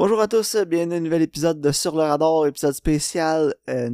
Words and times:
Bonjour 0.00 0.18
à 0.22 0.28
tous, 0.28 0.56
bienvenue 0.66 0.94
à 0.94 0.96
un 0.96 1.00
nouvel 1.00 1.20
épisode 1.20 1.60
de 1.60 1.72
Sur 1.72 1.94
le 1.94 2.00
radar, 2.00 2.46
épisode 2.46 2.72
spécial 2.72 3.54
euh, 3.68 3.90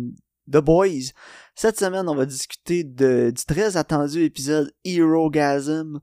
The 0.48 0.58
Boys. 0.58 1.10
Cette 1.56 1.80
semaine, 1.80 2.08
on 2.08 2.14
va 2.14 2.26
discuter 2.26 2.84
de, 2.84 3.32
du 3.36 3.44
très 3.44 3.76
attendu 3.76 4.22
épisode 4.22 4.72
Hero 4.84 5.28
Gasm. 5.30 5.98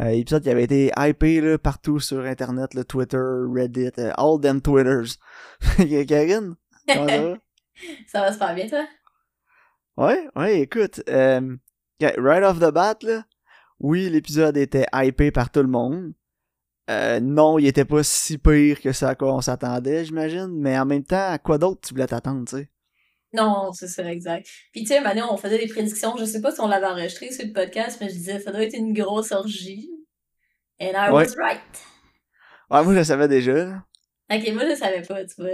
Euh, 0.00 0.08
épisode 0.08 0.42
qui 0.42 0.50
avait 0.50 0.64
été 0.64 0.92
hypé 0.98 1.40
là, 1.40 1.56
partout 1.56 2.00
sur 2.00 2.20
internet, 2.20 2.74
le 2.74 2.84
Twitter, 2.84 3.16
Reddit, 3.16 3.92
euh, 3.96 4.12
all 4.18 4.38
them 4.42 4.60
Twitters. 4.60 5.16
Karine, 6.06 6.56
comment 6.86 7.08
ça 7.08 7.22
va? 7.22 7.34
ça 8.08 8.20
va 8.20 8.32
super 8.34 8.54
bien, 8.54 8.68
toi? 8.68 8.86
Ouais, 9.96 10.28
ouais, 10.36 10.60
écoute, 10.60 11.00
euh, 11.08 11.56
right 12.02 12.44
off 12.44 12.58
the 12.58 12.70
bat, 12.70 12.98
là, 13.00 13.24
oui, 13.80 14.10
l'épisode 14.10 14.58
était 14.58 14.84
hypé 14.92 15.30
par 15.30 15.50
tout 15.50 15.62
le 15.62 15.68
monde. 15.68 16.12
Euh, 16.88 17.18
non, 17.20 17.58
il 17.58 17.66
était 17.66 17.84
pas 17.84 18.02
si 18.04 18.38
pire 18.38 18.80
que 18.80 18.92
ça 18.92 19.10
à 19.10 19.14
quoi 19.14 19.34
on 19.34 19.40
s'attendait, 19.40 20.04
j'imagine. 20.04 20.48
Mais 20.52 20.78
en 20.78 20.86
même 20.86 21.02
temps, 21.04 21.30
à 21.30 21.38
quoi 21.38 21.58
d'autre 21.58 21.80
tu 21.86 21.94
voulais 21.94 22.06
t'attendre, 22.06 22.44
tu 22.48 22.56
sais? 22.56 22.70
Non, 23.32 23.72
c'est 23.72 23.88
ça, 23.88 24.04
exact. 24.10 24.46
Puis 24.72 24.82
tu 24.82 24.88
sais, 24.88 25.00
maintenant, 25.00 25.32
on 25.32 25.36
faisait 25.36 25.58
des 25.58 25.66
prédictions. 25.66 26.16
Je 26.16 26.24
sais 26.24 26.40
pas 26.40 26.52
si 26.52 26.60
on 26.60 26.68
l'avait 26.68 26.86
enregistré 26.86 27.32
sur 27.32 27.44
le 27.44 27.52
podcast, 27.52 27.98
mais 28.00 28.08
je 28.08 28.14
disais, 28.14 28.38
ça 28.38 28.52
doit 28.52 28.62
être 28.62 28.76
une 28.76 28.92
grosse 28.94 29.32
orgie. 29.32 29.90
And 30.80 30.92
I 30.94 31.10
Ouais. 31.10 31.26
was 31.26 31.34
right. 31.36 31.60
Ouais, 32.70 32.82
moi 32.84 32.92
je 32.94 32.98
le 32.98 33.04
savais 33.04 33.28
déjà. 33.28 33.84
Ok, 34.30 34.52
moi, 34.54 34.64
je 34.68 34.74
savais 34.76 35.02
pas, 35.02 35.24
tu 35.24 35.34
vois. 35.38 35.50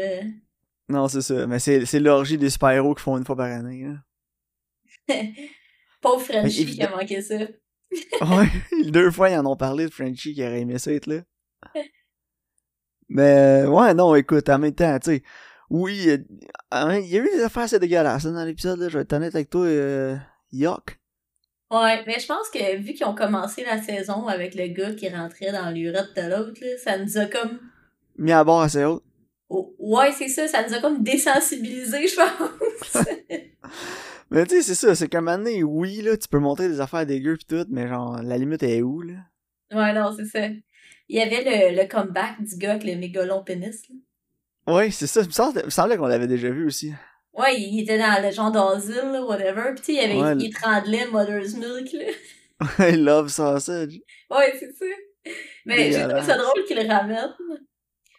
Non, 0.89 1.09
c'est 1.09 1.21
ça. 1.23 1.47
Mais 1.47 1.59
c'est, 1.59 2.01
l'orgie 2.01 2.37
des 2.39 2.51
super-héros 2.51 2.95
qu'ils 2.95 3.03
font 3.03 3.17
une 3.19 3.25
fois 3.25 3.37
par 3.37 3.47
année. 3.47 3.87
Là. 5.09 5.15
Pauvre 6.01 6.21
Frenchie 6.25 6.67
qui 6.67 6.83
a 6.83 6.91
manqué 6.91 7.21
ça? 7.23 7.37
Ouais, 8.23 8.49
deux 8.91 9.11
fois 9.11 9.31
ils 9.31 9.37
en 9.37 9.47
ont 9.47 9.57
parlé 9.57 9.87
de 9.87 9.91
Frenchie 9.91 10.35
qui 10.35 10.43
aurait 10.43 10.61
aimé 10.61 10.79
ça 10.79 10.93
être 10.93 11.07
là. 11.07 11.21
Mais 13.09 13.65
euh, 13.65 13.69
ouais, 13.69 13.93
non, 13.93 14.15
écoute, 14.15 14.49
en 14.49 14.59
même 14.59 14.75
temps, 14.75 14.99
tu 14.99 15.11
sais, 15.11 15.23
oui, 15.69 16.09
euh, 16.09 16.19
hein, 16.71 16.99
il 16.99 17.09
y 17.09 17.19
a 17.19 17.21
eu 17.21 17.29
des 17.29 17.43
affaires 17.43 17.65
assez 17.65 17.79
dégueulasses 17.79 18.25
hein, 18.25 18.33
dans 18.33 18.45
l'épisode, 18.45 18.79
là, 18.79 18.89
je 18.89 18.97
vais 18.97 19.03
être 19.03 19.13
honnête 19.13 19.35
avec 19.35 19.51
toi, 19.51 19.67
euh, 19.67 20.17
yuck. 20.51 20.99
Ouais, 21.71 22.03
mais 22.07 22.19
je 22.21 22.27
pense 22.27 22.51
que 22.51 22.77
vu 22.77 22.93
qu'ils 22.93 23.07
ont 23.07 23.15
commencé 23.15 23.65
la 23.65 23.81
saison 23.81 24.27
avec 24.27 24.55
le 24.55 24.69
gars 24.69 24.93
qui 24.95 25.09
rentrait 25.09 25.53
dans 25.53 25.71
l'urette 25.71 26.15
de 26.15 26.31
l'autre, 26.31 26.61
ça 26.83 26.99
nous 26.99 27.19
a 27.19 27.27
comme. 27.27 27.59
Mis 28.19 28.33
à 28.33 28.45
bord 28.45 28.63
assez 28.63 28.85
haut. 28.85 29.03
Oh, 29.49 29.75
ouais, 29.79 30.13
c'est 30.13 30.29
ça, 30.29 30.49
ça 30.49 30.67
nous 30.67 30.75
a 30.75 30.81
comme 30.81 31.03
désensibilisés, 31.03 32.07
je 32.07 32.17
pense. 32.17 33.05
Mais 34.33 34.47
tu 34.47 34.57
sais, 34.57 34.63
c'est 34.63 34.75
ça, 34.75 34.95
c'est 34.95 35.09
qu'à 35.09 35.19
un 35.19 35.21
moment 35.21 35.39
donné, 35.39 35.63
oui, 35.63 36.01
là, 36.03 36.17
tu 36.17 36.29
peux 36.29 36.39
montrer 36.39 36.69
des 36.69 36.81
affaires 36.81 37.07
dégueu 37.07 37.37
pis 37.37 37.47
tout, 37.47 37.67
mais 37.71 37.87
genre, 37.89 38.21
la 38.23 38.39
limite 38.39 38.63
est 38.63 38.83
où, 38.83 39.03
là? 39.03 39.15
ouais, 39.73 39.93
non, 39.93 40.15
c'est 40.17 40.25
ça. 40.27 40.47
Il 41.09 41.17
y 41.17 41.21
avait 41.21 41.71
le, 41.75 41.83
le 41.83 41.89
comeback 41.89 42.43
du 42.43 42.57
gars 42.57 42.73
avec 42.73 42.85
le 42.85 42.97
mégalon 42.97 43.43
pénis, 43.45 43.83
là. 43.89 44.75
Ouais, 44.75 44.91
c'est 44.91 45.07
ça, 45.07 45.21
il 45.23 45.27
me 45.27 45.71
semblait, 45.71 45.97
qu'on 45.97 46.07
l'avait 46.07 46.27
déjà 46.27 46.51
vu 46.51 46.67
aussi. 46.67 46.93
Ouais, 47.33 47.59
il 47.61 47.81
était 47.83 47.99
dans 47.99 48.23
le 48.23 48.31
genre 48.31 48.51
d'asile, 48.53 49.11
là, 49.13 49.25
whatever. 49.25 49.75
Pis 49.75 49.83
tu 49.83 49.85
sais, 49.85 49.95
il, 49.95 49.99
avait, 50.11 50.21
Ouais, 50.21 50.35
il 50.39 50.47
étranglait 50.47 51.07
Mother's 51.11 51.55
Milk, 51.57 51.93
là. 51.93 52.13
I 52.91 52.97
love 52.97 53.29
sausage. 53.29 53.99
Ouais, 54.31 54.55
c'est 54.59 54.73
ça. 54.73 54.85
Mais 55.67 55.93
j'ai 55.93 56.03
trouvé 56.09 56.23
ça 56.23 56.37
drôle 56.37 56.65
qu'il 56.67 56.77
le 56.77 56.89
ramène. 56.89 57.35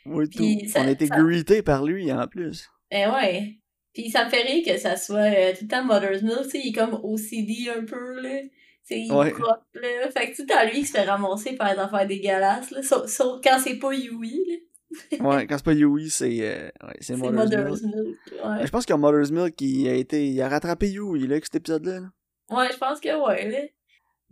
Oui, 0.05 0.29
tout. 0.29 0.43
Ça- 0.67 0.81
On 0.81 0.87
a 0.87 0.91
été 0.91 1.07
ça- 1.07 1.63
par 1.63 1.85
lui, 1.85 2.11
en 2.11 2.27
plus. 2.27 2.69
Eh 2.91 3.07
ouais. 3.07 3.57
Pis 3.93 4.09
ça 4.09 4.25
me 4.25 4.29
fait 4.29 4.41
rire 4.41 4.63
que 4.65 4.77
ça 4.79 4.95
soit 4.97 5.17
euh, 5.31 5.51
tout 5.53 5.63
le 5.63 5.67
temps 5.67 5.83
Mother's 5.83 6.21
Milk, 6.23 6.43
tu 6.43 6.49
sais, 6.49 6.59
il 6.63 6.69
est 6.69 6.73
comme 6.73 6.99
OCD 7.03 7.69
un 7.77 7.85
peu, 7.85 8.19
là. 8.21 8.39
Tu 8.41 8.49
sais, 8.85 8.99
il 9.01 9.11
Ouais. 9.13 9.31
propre, 9.31 9.61
là. 9.75 10.09
Fait 10.11 10.31
que 10.31 10.35
tout 10.35 10.41
le 10.41 10.47
temps, 10.47 10.63
lui, 10.65 10.79
il 10.79 10.85
se 10.85 10.91
fait 10.93 11.03
ramasser 11.03 11.53
par 11.55 11.73
des 11.73 11.79
affaires 11.79 12.07
dégueulasses, 12.07 12.71
là. 12.71 12.81
Sauf, 12.83 13.05
sauf 13.07 13.39
quand 13.43 13.59
c'est 13.63 13.77
pas 13.77 13.93
Yui, 13.93 14.41
là. 14.47 15.17
Ouais, 15.25 15.45
quand 15.47 15.57
c'est 15.57 15.65
pas 15.65 15.73
Yui, 15.73 16.09
c'est, 16.09 16.25
euh, 16.41 16.65
ouais, 16.83 16.93
c'est 16.99 17.13
C'est 17.13 17.17
Mother's 17.17 17.49
Milk. 17.49 17.59
Mother's 17.59 17.81
Milk, 17.83 18.17
ouais. 18.31 18.65
Je 18.65 18.71
pense 18.71 18.85
que 18.85 18.93
Mother's 18.93 19.31
Milk, 19.31 19.61
il 19.61 19.87
a 19.87 19.93
été, 19.93 20.27
il 20.27 20.41
a 20.41 20.49
rattrapé 20.49 20.89
You, 20.89 21.15
il 21.15 21.29
a 21.31 21.33
avec 21.33 21.45
cet 21.45 21.55
épisode-là. 21.55 21.99
là. 21.99 22.07
Ouais, 22.49 22.67
je 22.71 22.77
pense 22.77 22.99
que 22.99 23.27
ouais, 23.27 23.49
là. 23.49 23.59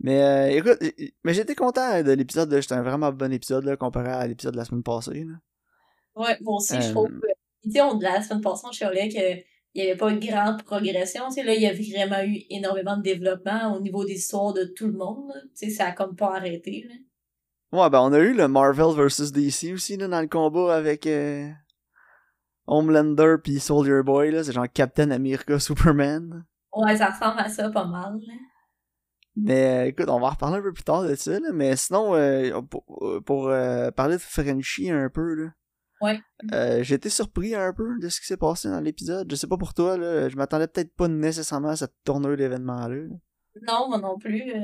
Mais 0.00 0.20
euh, 0.22 0.48
écoute, 0.58 0.78
euh, 0.82 0.90
mais 1.22 1.32
j'étais 1.34 1.54
content 1.54 2.02
de 2.02 2.10
l'épisode, 2.12 2.50
là. 2.52 2.60
C'était 2.60 2.74
un 2.74 2.82
vraiment 2.82 3.12
bon 3.12 3.32
épisode, 3.32 3.64
là, 3.64 3.76
comparé 3.76 4.10
à 4.10 4.26
l'épisode 4.26 4.54
de 4.54 4.58
la 4.58 4.64
semaine 4.64 4.82
passée, 4.82 5.24
là. 5.24 5.34
Ouais, 6.16 6.36
moi 6.40 6.56
aussi, 6.56 6.74
je 6.80 6.88
Euh, 6.88 6.90
trouve 6.90 7.08
que. 7.08 7.26
Tu 7.62 7.70
sais, 7.70 7.80
on, 7.80 7.98
la 8.00 8.20
semaine 8.20 8.40
passée, 8.42 8.62
on 8.66 8.72
chialait 8.72 9.08
qu'il 9.72 9.84
n'y 9.84 9.90
avait 9.90 9.98
pas 9.98 10.10
une 10.10 10.20
grande 10.20 10.62
progression. 10.64 11.28
Tu 11.28 11.34
sais, 11.34 11.42
là, 11.42 11.54
il 11.54 11.62
y 11.62 11.66
a 11.66 11.72
vraiment 11.72 12.22
eu 12.22 12.42
énormément 12.50 12.96
de 12.96 13.02
développement 13.02 13.74
au 13.74 13.80
niveau 13.80 14.04
des 14.04 14.14
histoires 14.14 14.52
de 14.52 14.64
tout 14.64 14.86
le 14.86 14.92
monde. 14.92 15.32
Tu 15.58 15.68
sais, 15.68 15.70
ça 15.70 15.86
a 15.86 15.92
comme 15.92 16.14
pas 16.14 16.36
arrêté, 16.36 16.86
là. 16.88 16.94
Ouais, 17.72 17.88
ben 17.88 18.00
on 18.00 18.12
a 18.12 18.18
eu 18.18 18.34
le 18.34 18.48
Marvel 18.48 18.94
vs 18.94 19.32
DC 19.32 19.72
aussi, 19.72 19.96
là, 19.96 20.06
dans 20.06 20.20
le 20.20 20.26
combat 20.26 20.76
avec 20.76 21.06
euh, 21.06 21.48
Homelander 22.66 23.36
puis 23.42 23.60
Soldier 23.60 24.02
Boy, 24.04 24.30
là. 24.30 24.44
C'est 24.44 24.52
genre 24.52 24.70
Captain 24.72 25.10
America 25.10 25.58
Superman. 25.58 26.44
Ouais, 26.74 26.96
ça 26.98 27.10
ressemble 27.10 27.40
à 27.40 27.48
ça 27.48 27.70
pas 27.70 27.86
mal, 27.86 28.12
là. 28.26 28.34
Mais 29.34 29.64
euh, 29.64 29.86
écoute, 29.86 30.10
on 30.10 30.20
va 30.20 30.26
en 30.26 30.30
reparler 30.30 30.58
un 30.58 30.62
peu 30.62 30.74
plus 30.74 30.84
tard 30.84 31.04
de 31.04 31.14
ça, 31.14 31.40
là. 31.40 31.48
Mais 31.54 31.74
sinon, 31.76 32.14
euh, 32.14 32.60
pour, 32.60 32.84
pour, 33.24 33.50
parler 33.96 34.16
de 34.16 34.20
Frenchie 34.20 34.90
un 34.90 35.08
peu, 35.08 35.34
là. 35.34 35.48
Ouais. 36.02 36.20
Euh, 36.52 36.82
j'ai 36.82 36.96
été 36.96 37.08
surpris 37.08 37.54
un 37.54 37.72
peu 37.72 37.98
de 38.00 38.08
ce 38.08 38.20
qui 38.20 38.26
s'est 38.26 38.36
passé 38.36 38.68
dans 38.68 38.80
l'épisode. 38.80 39.28
Je 39.30 39.36
sais 39.36 39.46
pas 39.46 39.56
pour 39.56 39.72
toi, 39.74 39.96
là. 39.96 40.28
Je 40.28 40.36
m'attendais 40.36 40.66
peut-être 40.68 40.94
pas 40.94 41.08
nécessairement 41.08 41.68
à 41.70 41.76
cette 41.76 41.94
tournure 42.04 42.36
d'événements-là. 42.36 42.88
là. 42.96 43.16
Non, 43.68 43.88
moi 43.88 43.98
non 43.98 44.18
plus. 44.18 44.42
euh, 44.54 44.60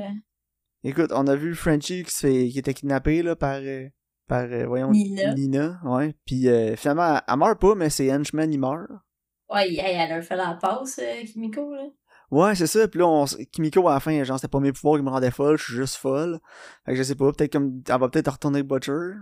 Écoute, 0.83 1.11
on 1.13 1.27
a 1.27 1.35
vu 1.35 1.55
Frenchie 1.55 2.03
qui, 2.03 2.11
se 2.13 2.19
fait, 2.27 2.47
qui 2.49 2.59
était 2.59 2.73
kidnappé 2.73 3.21
là, 3.21 3.35
par, 3.35 3.59
euh, 3.61 3.87
par 4.27 4.43
euh, 4.43 4.65
voyons, 4.65 4.91
Nina. 4.91 5.33
Nina, 5.33 5.79
ouais. 5.83 6.15
Puis 6.25 6.47
euh, 6.47 6.75
finalement, 6.75 7.15
elle, 7.15 7.21
elle 7.27 7.37
meurt 7.37 7.59
pas, 7.59 7.75
mais 7.75 7.89
ses 7.89 8.11
henchmen, 8.13 8.51
ils 8.53 8.59
meurent. 8.59 9.03
Ouais, 9.49 9.73
elle 9.75 10.11
a 10.11 10.21
fait 10.21 10.35
la 10.35 10.53
passe, 10.61 10.99
Kimiko, 11.33 11.73
là. 11.73 11.85
Ouais, 12.31 12.53
c'est 12.55 12.67
ça. 12.67 12.87
Puis 12.87 12.99
là, 12.99 13.07
on, 13.07 13.25
Kimiko, 13.51 13.87
à 13.87 13.95
la 13.95 13.99
fin, 13.99 14.23
genre, 14.23 14.37
c'était 14.37 14.47
pas 14.51 14.59
mes 14.59 14.71
pouvoirs 14.71 14.97
qui 14.99 15.03
me 15.03 15.09
rendaient 15.09 15.31
folle, 15.31 15.57
je 15.57 15.63
suis 15.63 15.73
juste 15.73 15.95
folle. 15.95 16.39
Fait 16.85 16.91
que 16.91 16.97
je 16.97 17.03
sais 17.03 17.15
pas, 17.15 17.31
peut-être 17.31 17.51
comme, 17.51 17.81
elle 17.89 17.99
va 17.99 18.07
peut-être 18.09 18.31
retourner 18.31 18.61
Butcher. 18.63 19.13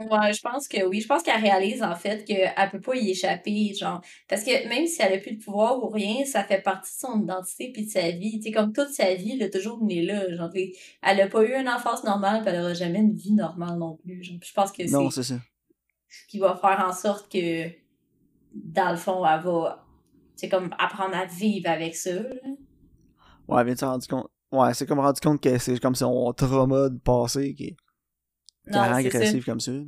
Ouais, 0.00 0.32
je 0.32 0.40
pense 0.40 0.68
que 0.68 0.84
oui. 0.86 1.00
Je 1.00 1.08
pense 1.08 1.24
qu'elle 1.24 1.40
réalise, 1.40 1.82
en 1.82 1.96
fait, 1.96 2.24
qu'elle 2.24 2.52
peut 2.70 2.80
pas 2.80 2.94
y 2.94 3.10
échapper, 3.10 3.74
genre. 3.74 4.00
Parce 4.28 4.44
que 4.44 4.68
même 4.68 4.86
si 4.86 5.02
elle 5.02 5.14
a 5.14 5.18
plus 5.18 5.32
de 5.36 5.42
pouvoir 5.42 5.82
ou 5.82 5.88
rien, 5.88 6.24
ça 6.24 6.44
fait 6.44 6.62
partie 6.62 6.92
de 6.94 7.00
son 7.08 7.20
identité 7.22 7.72
puis 7.72 7.84
de 7.86 7.90
sa 7.90 8.10
vie. 8.12 8.38
Tu 8.38 8.52
comme 8.52 8.72
toute 8.72 8.90
sa 8.90 9.14
vie, 9.14 9.32
elle 9.32 9.42
a 9.42 9.50
toujours 9.50 9.78
mené 9.80 10.02
là. 10.02 10.32
Genre, 10.36 10.50
elle 11.02 11.20
a 11.20 11.26
pas 11.26 11.42
eu 11.42 11.52
une 11.60 11.68
enfance 11.68 12.04
normale 12.04 12.42
puis 12.42 12.50
elle 12.54 12.60
aura 12.60 12.74
jamais 12.74 13.00
une 13.00 13.16
vie 13.16 13.32
normale 13.32 13.76
non 13.76 13.96
plus. 13.96 14.22
Genre, 14.22 14.38
je 14.40 14.52
pense 14.52 14.70
que 14.70 14.88
Non, 14.88 15.10
c'est 15.10 15.22
c'est 15.24 15.34
ça. 15.34 15.40
ce 16.08 16.26
qui 16.28 16.38
va 16.38 16.54
faire 16.54 16.84
en 16.88 16.92
sorte 16.92 17.30
que, 17.32 17.68
dans 18.54 18.90
le 18.92 18.96
fond, 18.96 19.24
elle 19.26 19.40
va, 19.42 19.84
c'est 20.36 20.48
comme 20.48 20.70
apprendre 20.78 21.16
à 21.16 21.24
vivre 21.24 21.68
avec 21.68 21.96
ça, 21.96 22.12
là. 22.14 22.30
Ouais, 23.48 23.64
mais 23.64 23.74
tu 23.74 23.84
rendu 23.84 24.06
compte? 24.06 24.28
Ouais, 24.52 24.72
c'est 24.74 24.86
comme 24.86 25.00
rendu 25.00 25.20
compte 25.20 25.42
que 25.42 25.58
c'est 25.58 25.78
comme 25.80 25.94
son 25.94 26.32
trauma 26.34 26.88
de 26.88 26.98
passé 26.98 27.54
qui 27.54 27.76
Non, 28.74 28.82
c'est 29.02 29.10
ça. 29.10 29.18
agressive 29.18 29.44
comme 29.44 29.60
ça. 29.60 29.72
Ouais, 29.72 29.86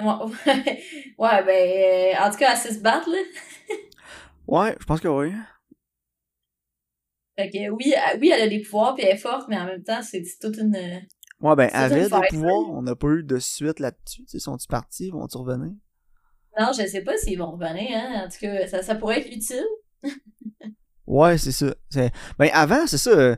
ouais, 1.18 1.44
ben, 1.44 1.48
euh, 1.48 2.24
en 2.26 2.30
tout 2.30 2.38
cas, 2.38 2.52
elle 2.52 2.58
sait 2.58 2.74
se 2.74 2.80
battre, 2.80 3.08
là. 3.10 3.18
Ouais, 4.48 4.76
je 4.80 4.84
pense 4.84 5.00
que 5.00 5.08
oui. 5.08 5.32
Fait 7.38 7.48
que 7.50 7.70
oui, 7.70 7.94
elle- 7.96 8.20
oui, 8.20 8.30
elle 8.34 8.42
a 8.42 8.48
des 8.48 8.60
pouvoirs 8.60 8.94
puis 8.94 9.04
elle 9.04 9.14
est 9.14 9.18
forte, 9.18 9.48
mais 9.48 9.56
en 9.56 9.64
même 9.66 9.82
temps, 9.82 10.02
c'est 10.02 10.22
toute 10.40 10.56
une. 10.58 10.74
Ouais, 11.40 11.56
ben, 11.56 11.70
avait 11.72 12.08
des 12.08 12.26
pouvoirs, 12.28 12.70
on 12.70 12.82
n'a 12.82 12.94
pas 12.94 13.08
eu 13.08 13.22
de 13.22 13.38
suite 13.38 13.80
là-dessus. 13.80 14.22
Tu 14.24 14.28
sais, 14.28 14.38
sont-ils 14.38 14.66
partis, 14.68 15.10
vont-ils 15.10 15.38
revenir? 15.38 15.72
Non, 16.58 16.70
je 16.76 16.86
sais 16.86 17.02
pas 17.02 17.16
s'ils 17.16 17.38
vont 17.38 17.52
revenir, 17.52 17.96
hein. 17.96 18.24
En 18.26 18.28
tout 18.28 18.38
cas, 18.40 18.66
ça, 18.66 18.82
ça 18.82 18.94
pourrait 18.94 19.20
être 19.20 19.28
utile. 19.34 19.64
Ouais, 21.06 21.38
c'est 21.38 21.52
ça. 21.52 21.74
Ben, 22.38 22.50
avant, 22.52 22.86
c'est 22.86 22.98
ça. 22.98 23.36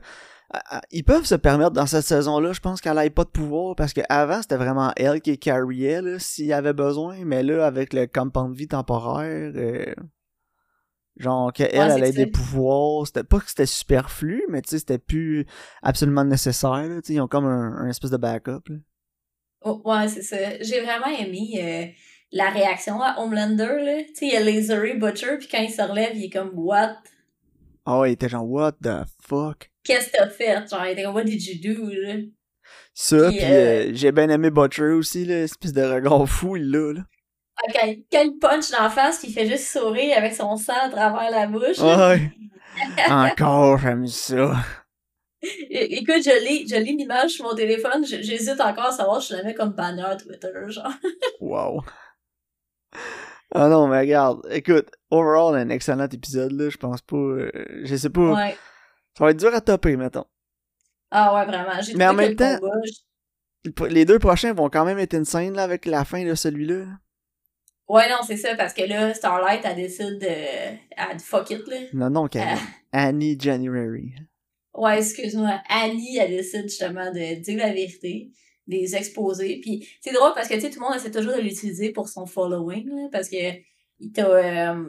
À- 0.51 0.77
à- 0.77 0.81
Ils 0.91 1.03
peuvent 1.03 1.25
se 1.25 1.35
permettre 1.35 1.71
dans 1.71 1.85
cette 1.87 2.05
saison-là, 2.05 2.53
je 2.53 2.59
pense 2.59 2.81
qu'elle 2.81 2.97
ait 2.99 3.09
pas 3.09 3.23
de 3.23 3.29
pouvoir, 3.29 3.75
parce 3.75 3.93
qu'avant, 3.93 4.41
c'était 4.41 4.57
vraiment 4.57 4.91
elle 4.95 5.21
qui 5.21 5.37
carryait, 5.39 6.01
s'il 6.19 6.45
y 6.45 6.53
avait 6.53 6.73
besoin, 6.73 7.17
mais 7.25 7.43
là, 7.43 7.65
avec 7.65 7.93
le 7.93 8.07
compound 8.07 8.53
de 8.53 8.57
vie 8.57 8.67
temporaire, 8.67 9.51
euh, 9.55 9.93
genre, 11.17 11.51
qu'elle, 11.53 11.71
Ouais, 11.75 11.87
elle 11.89 12.03
ait 12.03 12.13
des 12.13 12.27
pouvoirs, 12.27 13.07
c'était 13.07 13.23
pas 13.23 13.39
que 13.39 13.49
c'était 13.49 13.65
superflu, 13.65 14.43
mais 14.49 14.61
tu 14.61 14.69
sais, 14.69 14.79
c'était 14.79 14.97
plus 14.99 15.45
absolument 15.81 16.23
nécessaire, 16.25 16.71
là, 16.87 16.99
ils 17.07 17.21
ont 17.21 17.27
comme 17.27 17.45
un, 17.45 17.77
un 17.77 17.87
espèce 17.89 18.11
de 18.11 18.17
backup, 18.17 18.67
là. 18.69 18.75
Oh, 19.61 19.81
ouais, 19.85 20.07
c'est 20.07 20.21
ça. 20.21 20.37
J'ai 20.61 20.81
vraiment 20.81 21.07
aimé 21.07 21.49
euh, 21.57 21.85
la 22.31 22.49
réaction 22.51 23.01
à 23.01 23.19
Homelander, 23.19 23.77
là. 23.83 24.03
Tu 24.07 24.15
sais, 24.15 24.25
il 24.27 24.33
y 24.33 24.35
a 24.35 24.39
Lasery 24.41 24.93
Butcher, 24.97 25.37
puis 25.39 25.47
quand 25.49 25.61
il 25.61 25.71
se 25.71 25.81
relève, 25.81 26.15
il 26.15 26.25
est 26.25 26.29
comme, 26.29 26.51
what? 26.53 26.97
Ah 27.85 27.99
ouais, 27.99 28.11
il 28.11 28.13
était 28.13 28.29
genre, 28.29 28.47
what 28.49 28.73
the 28.73 29.05
fuck? 29.21 29.71
Qu'est-ce 29.85 30.07
que 30.07 30.17
t'as 30.17 30.29
fait? 30.29 30.67
Genre, 30.69 30.85
il 30.85 30.91
était 30.91 31.03
comme, 31.03 31.15
what 31.15 31.23
did 31.23 31.41
you 31.45 31.75
do, 31.75 31.89
là? 31.89 32.15
Ça, 32.93 33.29
Puis, 33.29 33.37
pis 33.37 33.43
euh, 33.43 33.47
euh, 33.47 33.91
j'ai 33.93 34.11
bien 34.11 34.29
aimé 34.29 34.49
Butcher 34.49 34.91
aussi, 34.91 35.25
là, 35.25 35.43
espèce 35.43 35.73
de 35.73 35.83
regard 35.83 36.27
fou, 36.29 36.55
il 36.57 36.71
l'a, 36.71 36.93
là. 36.93 37.01
Quand 38.11 38.21
il 38.23 38.37
punch 38.39 38.71
la 38.71 38.89
face, 38.89 39.23
il 39.23 39.33
fait 39.33 39.47
juste 39.47 39.67
sourire 39.71 40.17
avec 40.17 40.33
son 40.33 40.57
sang 40.57 40.73
à 40.81 40.89
travers 40.89 41.31
la 41.31 41.47
bouche. 41.47 41.79
Ouais. 41.79 42.31
Encore, 43.09 43.77
j'aime 43.77 44.07
ça. 44.07 44.55
É- 45.41 45.99
Écoute, 45.99 46.23
je 46.23 46.45
lis, 46.45 46.67
je 46.67 46.75
lis 46.75 46.97
l'image 46.97 47.31
sur 47.31 47.45
mon 47.45 47.55
téléphone, 47.55 48.03
j'hésite 48.05 48.59
encore 48.59 48.85
à 48.85 48.91
savoir 48.91 49.21
si 49.21 49.31
je 49.31 49.37
la 49.37 49.43
mets 49.43 49.53
comme 49.53 49.69
bannière 49.73 50.17
Twitter, 50.17 50.49
genre. 50.67 50.91
Wow. 51.39 51.83
Ah 53.53 53.67
non, 53.69 53.87
mais 53.87 53.99
regarde, 53.99 54.41
écoute, 54.49 54.89
overall, 55.11 55.55
un 55.55 55.69
excellent 55.69 56.07
épisode, 56.09 56.51
là, 56.53 56.69
je 56.69 56.77
pense 56.77 57.01
pas, 57.01 57.15
euh, 57.15 57.51
je 57.83 57.95
sais 57.95 58.09
pas, 58.09 58.33
Ouais. 58.33 58.57
Ça 59.17 59.23
va 59.23 59.31
être 59.31 59.39
dur 59.39 59.53
à 59.53 59.61
topper, 59.61 59.95
mettons. 59.97 60.25
Ah 61.11 61.33
ouais, 61.35 61.45
vraiment. 61.45 61.81
J'ai 61.81 61.93
Mais 61.95 62.07
en 62.07 62.13
même 62.13 62.35
temps- 62.35 62.59
combat, 62.59 62.73
je- 62.85 63.83
Les 63.89 64.05
deux 64.05 64.19
prochains 64.19 64.53
vont 64.53 64.69
quand 64.69 64.85
même 64.85 64.99
être 64.99 65.15
insane, 65.15 65.53
là, 65.55 65.63
avec 65.63 65.85
la 65.85 66.05
fin 66.05 66.23
de 66.23 66.35
celui-là. 66.35 66.79
là. 66.85 66.97
Ouais, 67.87 68.09
non, 68.09 68.17
c'est 68.25 68.37
ça, 68.37 68.55
parce 68.55 68.73
que 68.73 68.83
là, 68.83 69.13
Starlight, 69.13 69.61
elle 69.63 69.75
décide 69.75 70.19
de... 70.19 70.27
Elle 70.27 71.19
fuck 71.19 71.49
it, 71.51 71.67
là. 71.67 71.77
Non, 71.93 72.09
non, 72.09 72.27
Karen. 72.27 72.57
Ah. 72.91 73.07
Annie 73.07 73.37
January. 73.39 74.13
Ouais, 74.73 74.97
excuse-moi. 74.99 75.61
Annie, 75.69 76.17
elle 76.17 76.31
décide 76.31 76.63
justement 76.63 77.11
de 77.11 77.39
dire 77.41 77.57
la 77.57 77.73
vérité, 77.73 78.31
de 78.67 78.75
les 78.75 78.95
exposer. 78.95 79.59
Puis 79.61 79.87
c'est 80.01 80.11
drôle 80.13 80.33
parce 80.35 80.47
que, 80.47 80.55
tu 80.55 80.61
sais, 80.61 80.69
tout 80.69 80.79
le 80.79 80.85
monde 80.85 80.95
essaie 80.95 81.11
toujours 81.11 81.35
de 81.35 81.41
l'utiliser 81.41 81.91
pour 81.91 82.09
son 82.09 82.25
following, 82.25 82.87
là, 82.89 83.07
parce 83.11 83.29
que 83.29 83.35
il 83.99 84.11
t'a... 84.11 84.27
euh, 84.27 84.83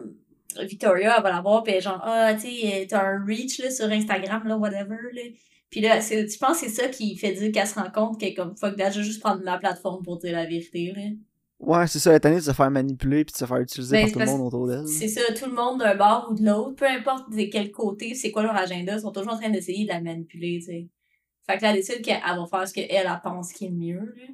Victoria, 0.65 1.15
elle 1.17 1.23
va 1.23 1.31
la 1.31 1.41
voir, 1.41 1.63
puis 1.63 1.81
genre, 1.81 2.01
ah, 2.03 2.35
tu 2.35 2.49
sais, 2.49 2.87
t'as 2.89 3.03
un 3.05 3.25
reach, 3.25 3.59
là, 3.59 3.71
sur 3.71 3.87
Instagram, 3.87 4.47
là, 4.47 4.57
whatever, 4.57 4.97
là. 5.13 5.23
Puis 5.71 5.81
là, 5.81 6.01
c'est- 6.01 6.29
je 6.33 6.39
pense 6.39 6.61
que 6.61 6.69
c'est 6.69 6.83
ça 6.83 6.89
qui 6.89 7.17
fait 7.17 7.33
dire 7.33 7.51
qu'elle 7.53 7.67
se 7.67 7.75
rend 7.75 7.91
compte 7.91 8.19
qu'elle 8.21 8.31
est 8.31 8.35
comme, 8.35 8.57
fuck 8.57 8.77
that, 8.77 8.91
je 8.91 9.01
vais 9.01 9.05
juste 9.05 9.21
prendre 9.21 9.43
ma 9.43 9.59
plateforme 9.59 10.03
pour 10.05 10.19
dire 10.19 10.33
la 10.33 10.47
vérité, 10.47 10.93
là. 10.95 11.03
Ouais, 11.59 11.87
c'est 11.87 11.99
ça, 11.99 12.11
elle 12.11 12.17
est 12.17 12.21
tannée 12.21 12.37
de 12.37 12.41
se 12.43 12.53
faire 12.53 12.71
manipuler 12.71 13.25
puis 13.25 13.33
de 13.33 13.39
se 13.39 13.47
faire 13.47 13.57
utiliser 13.57 13.97
Ben, 13.97 14.03
par 14.03 14.13
tout 14.13 14.19
le 14.19 14.27
monde 14.27 14.47
autour 14.47 14.67
d'elle. 14.67 14.87
C'est 14.87 15.09
ça, 15.09 15.23
tout 15.33 15.47
le 15.47 15.57
monde 15.57 15.81
d'un 15.81 15.95
bord 15.97 16.29
ou 16.31 16.35
de 16.35 16.45
l'autre, 16.45 16.75
peu 16.77 16.87
importe 16.87 17.31
de 17.31 17.45
quel 17.51 17.71
côté, 17.71 18.15
c'est 18.15 18.31
quoi 18.31 18.43
leur 18.43 18.55
agenda, 18.57 18.99
sont 18.99 19.11
toujours 19.11 19.33
en 19.33 19.39
train 19.39 19.49
d'essayer 19.49 19.85
de 19.85 19.89
la 19.89 20.01
manipuler, 20.01 20.59
tu 20.61 20.67
sais. 20.67 20.87
Fait 21.49 21.57
que 21.57 21.63
là, 21.63 21.71
elle 21.71 21.77
décide 21.77 22.03
qu'elle 22.03 22.21
va 22.21 22.47
faire 22.51 22.69
ce 22.69 22.75
qu'elle, 22.75 22.89
elle 22.91 23.21
pense 23.23 23.53
qui 23.53 23.67
est 23.67 23.71
le 23.71 23.75
mieux, 23.77 24.15
là. 24.17 24.25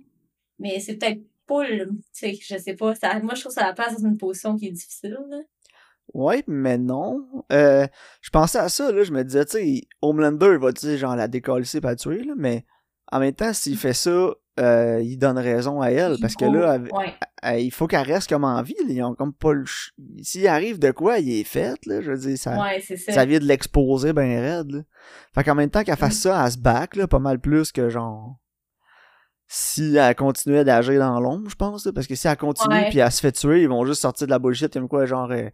Mais 0.59 0.81
c'est 0.81 0.97
peut-être 0.97 1.21
pas 1.47 1.67
le, 1.69 1.87
tu 1.91 1.95
sais, 2.13 2.39
je 2.41 2.57
sais 2.59 2.75
pas, 2.75 2.95
ça, 2.97 3.19
moi, 3.21 3.35
je 3.35 3.41
trouve 3.41 3.55
que 3.55 3.61
ça 3.61 3.67
la 3.67 3.73
place 3.73 4.01
dans 4.01 4.09
une 4.09 4.17
position 4.17 4.57
qui 4.57 4.67
est 4.67 4.73
difficile, 4.73 5.19
là. 5.31 5.39
Ouais, 6.15 6.43
mais 6.47 6.79
non. 6.79 7.25
Euh, 7.53 7.87
je 8.21 8.31
pensais 8.31 8.59
à 8.59 8.69
ça, 8.69 8.93
là, 8.93 9.03
je 9.05 9.13
me 9.13 9.23
disais, 9.25 9.45
tu 9.45 9.59
sais, 9.59 9.81
Homelander 10.03 10.57
va, 10.59 10.73
tu 10.73 10.81
sais, 10.83 10.99
genre 10.99 11.17
la 11.17 11.29
décalisser 11.29 11.81
pas 11.81 11.97
tuer, 11.97 12.23
là, 12.25 12.35
mais 12.37 12.65
en 13.11 13.19
même 13.21 13.33
temps, 13.35 13.53
s'il 13.53 13.77
fait 13.77 13.93
ça, 13.95 14.31
euh, 14.61 15.01
il 15.03 15.17
donne 15.17 15.39
raison 15.39 15.81
à 15.81 15.91
elle, 15.91 16.17
parce 16.21 16.35
que 16.37 16.45
là, 16.45 16.75
elle- 16.75 16.93
Ouais, 16.93 17.15
elle- 17.43 17.61
il 17.63 17.71
faut 17.71 17.87
qu'elle 17.87 18.07
reste 18.07 18.29
comme 18.29 18.45
en 18.45 18.61
vie, 18.63 18.75
là, 18.81 18.87
ils 18.91 19.03
ont 19.03 19.15
comme 19.15 19.33
pas 19.33 19.53
le... 19.55 19.65
ch- 19.65 19.93
S'il 20.23 20.47
arrive 20.47 20.79
de 20.79 20.91
quoi, 20.91 21.19
il 21.19 21.41
est 21.41 21.45
fait, 21.45 21.75
là, 21.87 22.01
je 22.03 22.11
veux 22.13 22.19
dire, 22.19 22.37
ça... 22.39 22.61
ouais, 22.63 22.81
ça. 22.81 23.13
Ça 23.13 23.25
vient 23.25 23.39
de 23.39 23.45
l'exposer 23.47 24.13
ben 24.13 24.39
raide, 24.41 24.71
là. 24.73 24.81
Fait 25.35 25.45
qu'en 25.45 25.55
même 25.55 25.71
temps 25.71 25.83
qu'elle 25.85 25.97
fasse 25.97 26.19
ça, 26.19 26.45
elle 26.45 26.53
se 26.53 26.59
back, 26.59 26.97
là, 26.97 27.07
pas 27.09 27.19
mal 27.19 27.39
plus 27.39 27.73
que 27.73 27.89
genre... 27.89 28.37
Si 29.55 29.97
elle 29.97 30.15
continuait 30.15 30.65
d'agir 30.65 30.99
dans 30.99 31.21
l'ombre, 31.21 31.51
je 31.51 31.55
pense, 31.57 31.85
là, 31.85 31.93
parce 31.93 32.07
que 32.07 32.15
si 32.15 32.27
elle 32.27 32.39
continue 32.39 32.75
Ouais. 32.75 32.89
puis 32.89 33.01
elle 33.01 33.13
se 33.13 33.21
fait 33.21 33.33
tuer, 33.33 33.61
ils 33.61 33.69
vont 33.69 33.85
juste 33.85 34.01
sortir 34.01 34.27
de 34.27 34.33
la 34.33 34.39
bullshit 34.39 34.73
comme 34.73 34.89
quoi, 34.89 35.05
genre, 35.05 35.31
euh, 35.31 35.51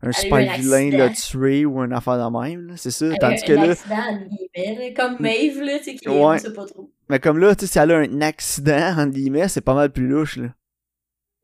un 0.00 0.06
Elle 0.08 0.14
super 0.14 0.38
un 0.38 0.56
vilain 0.56 0.90
l'a 0.96 1.10
tué 1.10 1.66
ou 1.66 1.82
une 1.84 1.92
affaire 1.92 2.16
de 2.16 2.40
même, 2.40 2.68
là, 2.68 2.74
c'est 2.78 2.90
ça. 2.90 3.04
Elle 3.08 3.18
Tandis 3.18 3.42
que 3.42 3.52
un 3.52 3.66
là, 3.66 3.72
accident, 3.72 4.18
guillemets, 4.56 4.94
comme 4.94 5.16
Maeve, 5.20 5.60
là, 5.60 5.78
tu 5.78 5.84
sais, 5.84 5.94
qui 5.96 6.08
Ouais. 6.08 6.38
pas 6.54 6.64
trop. 6.64 6.90
mais 7.10 7.20
comme 7.20 7.36
là, 7.38 7.54
tu 7.54 7.66
sais, 7.66 7.72
si 7.72 7.78
elle 7.78 7.90
a 7.92 7.98
un 7.98 8.20
accident, 8.22 8.94
entre 8.98 9.10
guillemets, 9.12 9.48
c'est 9.48 9.60
pas 9.60 9.74
mal 9.74 9.90
plus 9.92 10.08
louche, 10.08 10.38
là. 10.38 10.48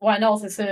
Ouais, 0.01 0.19
non, 0.19 0.35
c'est 0.37 0.49
ça. 0.49 0.65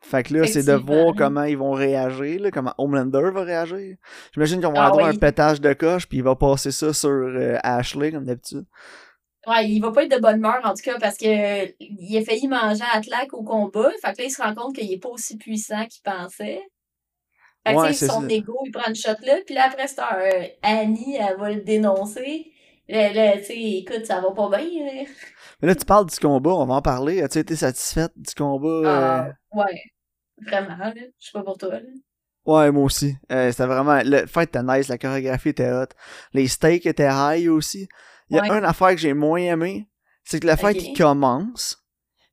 Fait 0.00 0.24
que 0.24 0.34
là, 0.34 0.46
c'est 0.48 0.64
de 0.64 0.72
voir 0.72 1.14
comment 1.16 1.44
ils 1.44 1.56
vont 1.58 1.72
réagir, 1.72 2.40
là, 2.42 2.50
comment 2.50 2.74
Homelander 2.78 3.30
va 3.32 3.42
réagir. 3.44 3.96
J'imagine 4.34 4.58
qu'ils 4.58 4.68
vont 4.68 4.74
Ah 4.76 4.86
avoir 4.88 5.06
oui. 5.08 5.14
un 5.14 5.18
pétage 5.18 5.60
de 5.60 5.72
coche, 5.74 6.08
puis 6.08 6.18
il 6.18 6.24
va 6.24 6.34
passer 6.34 6.72
ça 6.72 6.92
sur 6.92 7.08
euh, 7.10 7.56
Ashley, 7.62 8.10
comme 8.10 8.24
d'habitude. 8.24 8.64
Ouais, 9.46 9.68
il 9.68 9.80
va 9.80 9.92
pas 9.92 10.04
être 10.04 10.10
de 10.16 10.20
bonne 10.20 10.38
humeur, 10.38 10.60
en 10.64 10.74
tout 10.74 10.82
cas, 10.82 10.98
parce 10.98 11.16
que 11.16 11.26
euh, 11.26 11.66
il 11.78 12.16
a 12.18 12.24
failli 12.24 12.48
manger 12.48 12.82
à 12.82 12.96
Atlac 12.96 13.32
au 13.32 13.44
combat. 13.44 13.90
Fait 14.02 14.12
que 14.12 14.18
là, 14.18 14.24
il 14.24 14.30
se 14.30 14.42
rend 14.42 14.54
compte 14.54 14.74
qu'il 14.74 14.92
est 14.92 14.98
pas 14.98 15.08
aussi 15.08 15.36
puissant 15.36 15.86
qu'il 15.86 16.02
pensait. 16.02 16.62
Fait 17.66 17.72
que, 17.74 17.78
Ouais, 17.78 17.88
tu 17.88 17.94
sais, 17.94 18.06
c'est 18.06 18.12
son 18.12 18.28
ego, 18.28 18.58
il 18.64 18.72
prend 18.72 18.88
une 18.88 18.96
shot 18.96 19.10
là. 19.24 19.36
Puis 19.46 19.54
là, 19.54 19.66
après, 19.66 19.86
c'est 19.86 20.00
euh, 20.00 20.48
Annie, 20.62 21.16
elle 21.16 21.36
va 21.36 21.50
le 21.50 21.60
dénoncer. 21.60 22.50
Là, 22.88 23.12
là, 23.12 23.36
tu 23.38 23.44
sais, 23.44 23.60
écoute, 23.60 24.04
ça 24.06 24.20
va 24.20 24.30
pas 24.32 24.48
bien. 24.58 24.84
là. 24.84 25.02
Mais 25.60 25.68
là, 25.68 25.74
tu 25.74 25.84
parles 25.84 26.06
du 26.06 26.16
combat, 26.16 26.50
on 26.54 26.66
va 26.66 26.74
en 26.74 26.82
parler. 26.82 27.22
As-tu 27.22 27.38
été 27.38 27.56
satisfaite 27.56 28.12
du 28.16 28.34
combat? 28.34 28.68
euh? 28.68 28.84
Ah, 28.86 29.28
ouais. 29.52 29.80
Vraiment, 30.44 30.76
là. 30.76 30.92
Je 30.94 31.26
sais 31.26 31.32
pas 31.32 31.42
pour 31.42 31.56
toi, 31.58 31.70
là. 31.70 31.80
Ouais, 32.44 32.70
moi 32.70 32.84
aussi. 32.84 33.16
Euh, 33.32 33.50
c'était 33.50 33.66
vraiment... 33.66 34.00
Le 34.04 34.26
fight 34.26 34.48
était 34.50 34.62
nice, 34.62 34.86
la 34.86 34.98
chorégraphie 34.98 35.48
était 35.48 35.72
hot. 35.72 35.86
Les 36.32 36.46
steaks 36.46 36.86
étaient 36.86 37.08
high 37.10 37.48
aussi. 37.48 37.88
Il 38.30 38.36
y 38.36 38.38
a 38.40 38.42
Ouais. 38.42 38.58
une 38.58 38.64
affaire 38.64 38.90
que 38.90 38.96
j'ai 38.98 39.14
moins 39.14 39.38
aimé, 39.38 39.88
c'est 40.24 40.40
que 40.40 40.48
Ok. 40.50 40.74
il 40.82 40.96
commence, 40.96 41.78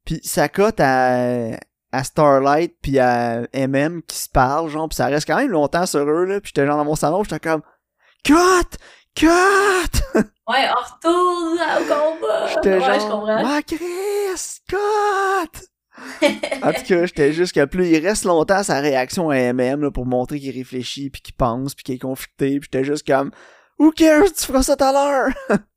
puis 0.05 0.19
ça 0.23 0.49
cote 0.49 0.79
à, 0.79 1.57
à 1.91 2.03
Starlight 2.03 2.75
puis 2.81 2.97
à 2.99 3.41
MM 3.53 4.01
qui 4.07 4.17
se 4.17 4.27
parlent, 4.29 4.69
genre, 4.69 4.89
puis 4.89 4.95
ça 4.95 5.05
reste 5.07 5.27
quand 5.27 5.37
même 5.37 5.51
longtemps 5.51 5.85
sur 5.85 5.99
eux, 6.09 6.25
là, 6.25 6.41
puis 6.41 6.51
j'étais 6.55 6.65
genre 6.67 6.77
dans 6.77 6.85
mon 6.85 6.95
salon, 6.95 7.23
j'étais 7.23 7.39
comme 7.39 7.61
«Cut! 8.23 8.77
Cut! 9.15 9.27
Ouais, 10.45 10.67
on 10.69 10.93
retourne 10.93 11.57
au 11.57 11.83
combat.» 11.85 12.47
J'étais 12.53 12.73
Ouais, 12.73 12.79
je 12.95 12.99
genre 12.99 13.09
comprends. 13.11 13.43
«Ma 13.47 13.61
Chris! 13.61 14.59
Cut!» 14.67 15.67
En 16.63 16.73
tout 16.73 16.81
cas, 16.85 17.05
j'étais 17.05 17.31
juste 17.31 17.53
que 17.55 17.63
plus 17.65 17.87
il 17.87 18.05
reste 18.05 18.25
longtemps 18.25 18.61
sa 18.63 18.79
réaction 18.81 19.29
à 19.29 19.37
MM 19.53 19.83
là, 19.83 19.91
pour 19.91 20.05
montrer 20.05 20.39
qu'il 20.41 20.53
réfléchit 20.53 21.09
puis 21.11 21.21
qu'il 21.21 21.35
pense 21.35 21.75
puis 21.75 21.83
qu'il 21.83 21.95
est 21.95 21.99
conflicté, 21.99 22.59
puis 22.59 22.67
j'étais 22.71 22.83
juste 22.83 23.07
comme 23.07 23.31
Who 23.79 23.91
cares, 23.91 24.25
tu 24.37 24.43
feras 24.45 24.63
ça 24.63 24.75
tout 24.75 24.83
à 24.83 24.91
l'heure? 24.91 25.33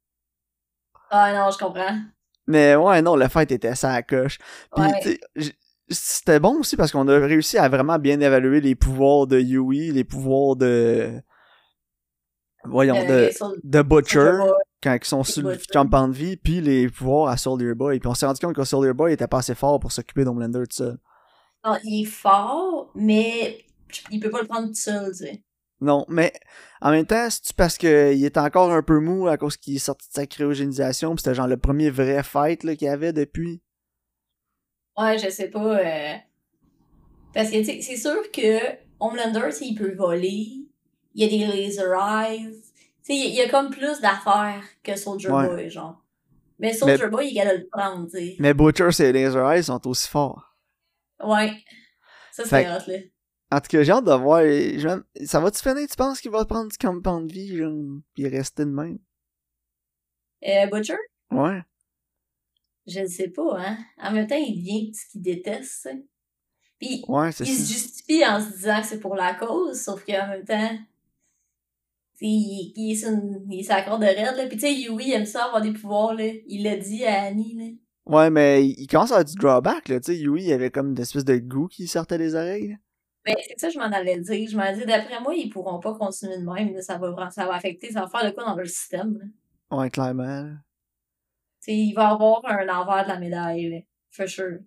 Ah 1.11 1.33
non, 1.33 1.51
je 1.51 1.59
comprends. 1.59 1.99
Mais 2.47 2.77
ouais, 2.77 3.03
non, 3.03 3.17
le 3.17 3.29
fait 3.29 3.51
était 3.53 3.75
ça 3.75 3.91
à 3.91 3.95
la 3.97 4.03
coche. 4.03 4.39
Puis 4.75 4.85
Ouais. 4.85 5.19
tu 5.37 5.53
c'était 5.89 6.41
bon 6.41 6.59
aussi 6.59 6.77
parce 6.77 6.91
qu'on 6.91 7.07
a 7.07 7.17
réussi 7.19 7.59
à 7.59 7.69
vraiment 7.69 7.97
bien 8.01 8.19
évaluer 8.19 8.61
les 8.61 8.75
pouvoirs 8.75 9.29
de 9.29 9.39
Yui, 9.39 9.93
les 9.93 10.03
pouvoirs 10.03 10.57
de 10.57 11.21
voyons 12.65 12.97
Euh, 12.97 13.31
de 13.31 13.61
de 13.63 13.83
Butcher 13.83 14.33
quand 14.83 14.95
ils 15.01 15.05
sont 15.05 15.23
sur 15.23 15.49
le 15.49 15.57
campement 15.73 16.09
de 16.09 16.13
vie, 16.13 16.37
puis 16.37 16.61
les 16.61 16.89
pouvoirs 16.89 17.29
à 17.31 17.37
Soldier 17.37 17.75
Boy. 17.75 18.01
Puis 18.01 18.09
on 18.09 18.15
s'est 18.15 18.27
rendu 18.27 18.41
compte 18.45 18.57
que 18.57 18.65
Soldier 18.65 18.95
Boy 18.95 19.13
était 19.13 19.29
pas 19.29 19.39
assez 19.39 19.55
fort 19.55 19.79
pour 19.79 19.93
s'occuper 19.93 20.25
d'Homelander 20.25 20.65
tout 20.69 20.75
seul. 20.77 20.99
Non, 21.65 21.77
il 21.85 22.03
est 22.03 22.11
fort, 22.11 22.91
mais 22.97 23.65
il 24.11 24.19
peut 24.19 24.31
pas 24.31 24.41
le 24.43 24.49
prendre 24.49 24.67
tout 24.69 24.75
seul, 24.75 25.11
tu 25.13 25.19
sais. 25.25 25.43
Non, 25.81 26.07
mais 26.09 26.33
en 26.81 26.91
même 26.91 27.05
temps, 27.07 27.29
c'est 27.31 27.55
parce 27.55 27.77
que 27.77 28.15
il 28.15 28.25
est 28.25 28.39
encore 28.39 28.73
un 28.73 28.83
peu 28.83 28.99
mou 28.99 29.29
à 29.29 29.37
cause 29.37 29.57
qu'il 29.57 29.77
est 29.77 29.79
sorti 29.79 30.09
de 30.09 30.15
sa 30.15 30.27
cryogénisation, 30.27 31.15
pis 31.15 31.23
c'était 31.23 31.35
genre 31.35 31.47
le 31.49 31.59
premier 31.59 31.91
vrai 31.91 32.23
fight 32.23 32.61
qu'il 32.61 32.83
y 32.83 32.89
avait 32.89 33.13
depuis? 33.13 33.61
Ouais, 34.97 35.19
je 35.19 35.29
sais 35.29 35.49
pas. 35.51 35.79
euh, 35.79 36.15
Parce 37.35 37.51
que, 37.51 37.63
c'est 37.63 37.97
sûr 37.97 38.31
que 38.33 38.59
Homelander, 38.99 39.51
il 39.61 39.75
peut 39.75 39.95
voler. 39.95 40.65
Il 41.15 41.23
y 41.23 41.25
a 41.25 41.29
des 41.29 41.47
laser 41.47 41.93
eyes. 41.95 42.51
Tu 43.05 43.13
sais, 43.13 43.17
il 43.17 43.35
y 43.35 43.41
a 43.43 43.49
comme 43.49 43.71
plus 43.71 44.01
d'affaires 44.01 44.63
que 44.83 44.97
Soldier 44.97 45.31
Ouais. 45.31 45.47
Boy, 45.47 45.71
genre. 45.71 46.03
Mais 46.59 46.73
Soldier 46.73 47.09
Boy, 47.09 47.29
il 47.31 47.39
est 47.39 47.57
le 47.59 47.67
prendre, 47.69 48.07
tu 48.07 48.13
sais. 48.17 48.37
Mais 48.39 48.55
Butcher 48.55 48.89
et 49.01 49.13
Laser 49.13 49.51
Eyes 49.53 49.65
sont 49.65 49.87
aussi 49.87 50.09
forts. 50.09 50.57
Ouais. 51.23 51.53
Ça, 52.33 52.45
c'est 52.47 52.67
hot, 52.67 52.91
là. 52.91 52.99
En 53.53 53.61
tout 53.61 53.69
cas, 53.69 53.83
j'ai 53.85 53.93
hâte 53.93 54.05
de 54.05 54.13
voir. 54.13 54.43
je- 54.43 55.25
Ça 55.25 55.39
va-tu 55.41 55.61
finir, 55.63 55.87
tu 55.89 55.97
penses 55.97 56.21
qu'il 56.21 56.31
va 56.33 56.45
prendre 56.45 56.71
du 56.71 56.77
campement 56.79 57.21
de 57.21 57.33
vie, 57.33 57.57
genre, 57.57 57.73
pis 58.15 58.27
rester 58.29 58.65
de 58.65 58.71
même? 58.71 58.99
Euh, 60.47 60.67
Butcher? 60.67 60.97
Ouais. 61.31 61.61
Je 62.87 63.01
ne 63.01 63.07
sais 63.07 63.29
pas, 63.29 63.57
hein. 63.59 63.79
En 63.99 64.13
même 64.13 64.27
temps, 64.27 64.37
il 64.37 64.57
devient 64.59 64.93
ce 64.95 65.11
qu'il 65.11 65.23
déteste, 65.23 65.71
sais. 65.83 66.05
Puis, 66.79 67.05
Ouais, 67.09 67.31
il 67.31 67.33
se 67.33 67.45
ça. 67.45 67.51
justifie 67.51 68.25
en 68.27 68.41
se 68.41 68.53
disant 68.55 68.81
que 68.81 68.87
c'est 68.87 69.01
pour 69.01 69.15
la 69.17 69.35
cause, 69.35 69.81
sauf 69.81 70.05
qu'en 70.05 70.29
même 70.29 70.45
temps, 70.45 70.79
il, 72.21 72.73
il 72.77 72.93
est 72.93 72.97
sur 72.97 73.09
une- 73.11 73.47
il 73.51 73.61
est 73.61 73.63
sur 73.63 73.75
la 73.75 73.83
corde 73.83 74.03
de 74.03 74.07
raide, 74.07 74.37
là. 74.37 74.47
Puis 74.47 74.57
tu 74.57 74.61
sais, 74.67 74.75
Yui 74.75 75.05
il 75.09 75.13
aime 75.13 75.25
ça 75.27 75.45
avoir 75.47 75.63
des 75.63 75.73
pouvoirs, 75.73 76.15
là. 76.15 76.25
Il 76.47 76.63
l'a 76.65 76.77
dit 76.77 77.05
à 77.05 77.23
Annie, 77.25 77.55
là. 77.55 77.65
Ouais, 78.15 78.31
mais 78.31 78.67
il 78.67 78.79
il 78.81 78.87
commence 78.87 79.11
à 79.11 79.17
avoir 79.17 79.25
du 79.25 79.35
drawback, 79.37 79.89
là. 79.89 80.01
Tu 80.01 80.07
sais, 80.13 80.19
Yui, 80.19 80.45
il 80.45 80.53
avait 80.53 80.71
comme 80.71 80.91
une 80.91 81.01
espèce 81.01 81.25
de 81.25 81.37
goût 81.39 81.67
qui 81.69 81.87
sortait 81.89 82.19
des 82.19 82.35
oreilles. 82.35 82.69
là. 82.69 82.77
Ben, 83.27 83.35
c'est 83.47 83.59
ça, 83.59 83.71
je 83.71 83.79
m'en 83.79 83.87
allais 83.87 84.21
dire. 84.21 84.49
Je 84.49 84.57
m'en 84.57 84.73
dit, 84.73 84.87
d'après 84.87 85.21
moi, 85.21 85.35
ils 85.35 85.51
pourront 85.51 85.81
pas 85.81 85.95
continuer 85.95 86.39
de 86.39 86.45
même, 86.45 86.73
là. 86.75 86.81
Ça 86.81 86.97
va, 86.97 87.31
ça 87.31 87.45
va 87.47 87.55
affecter, 87.55 87.91
ça 87.91 88.03
va 88.03 88.07
faire 88.07 88.31
de 88.31 88.35
quoi 88.35 88.45
dans 88.45 88.55
leur 88.55 88.67
système, 88.69 89.19
là? 89.19 89.77
Ouais, 89.77 89.91
clairement. 89.91 90.53
il 91.67 91.93
va 91.95 92.11
avoir 92.11 92.41
un 92.47 92.69
envers 92.69 93.03
de 93.05 93.09
la 93.09 93.19
médaille, 93.19 93.71
là. 93.71 93.79
For 94.13 94.29
sure. 94.29 94.61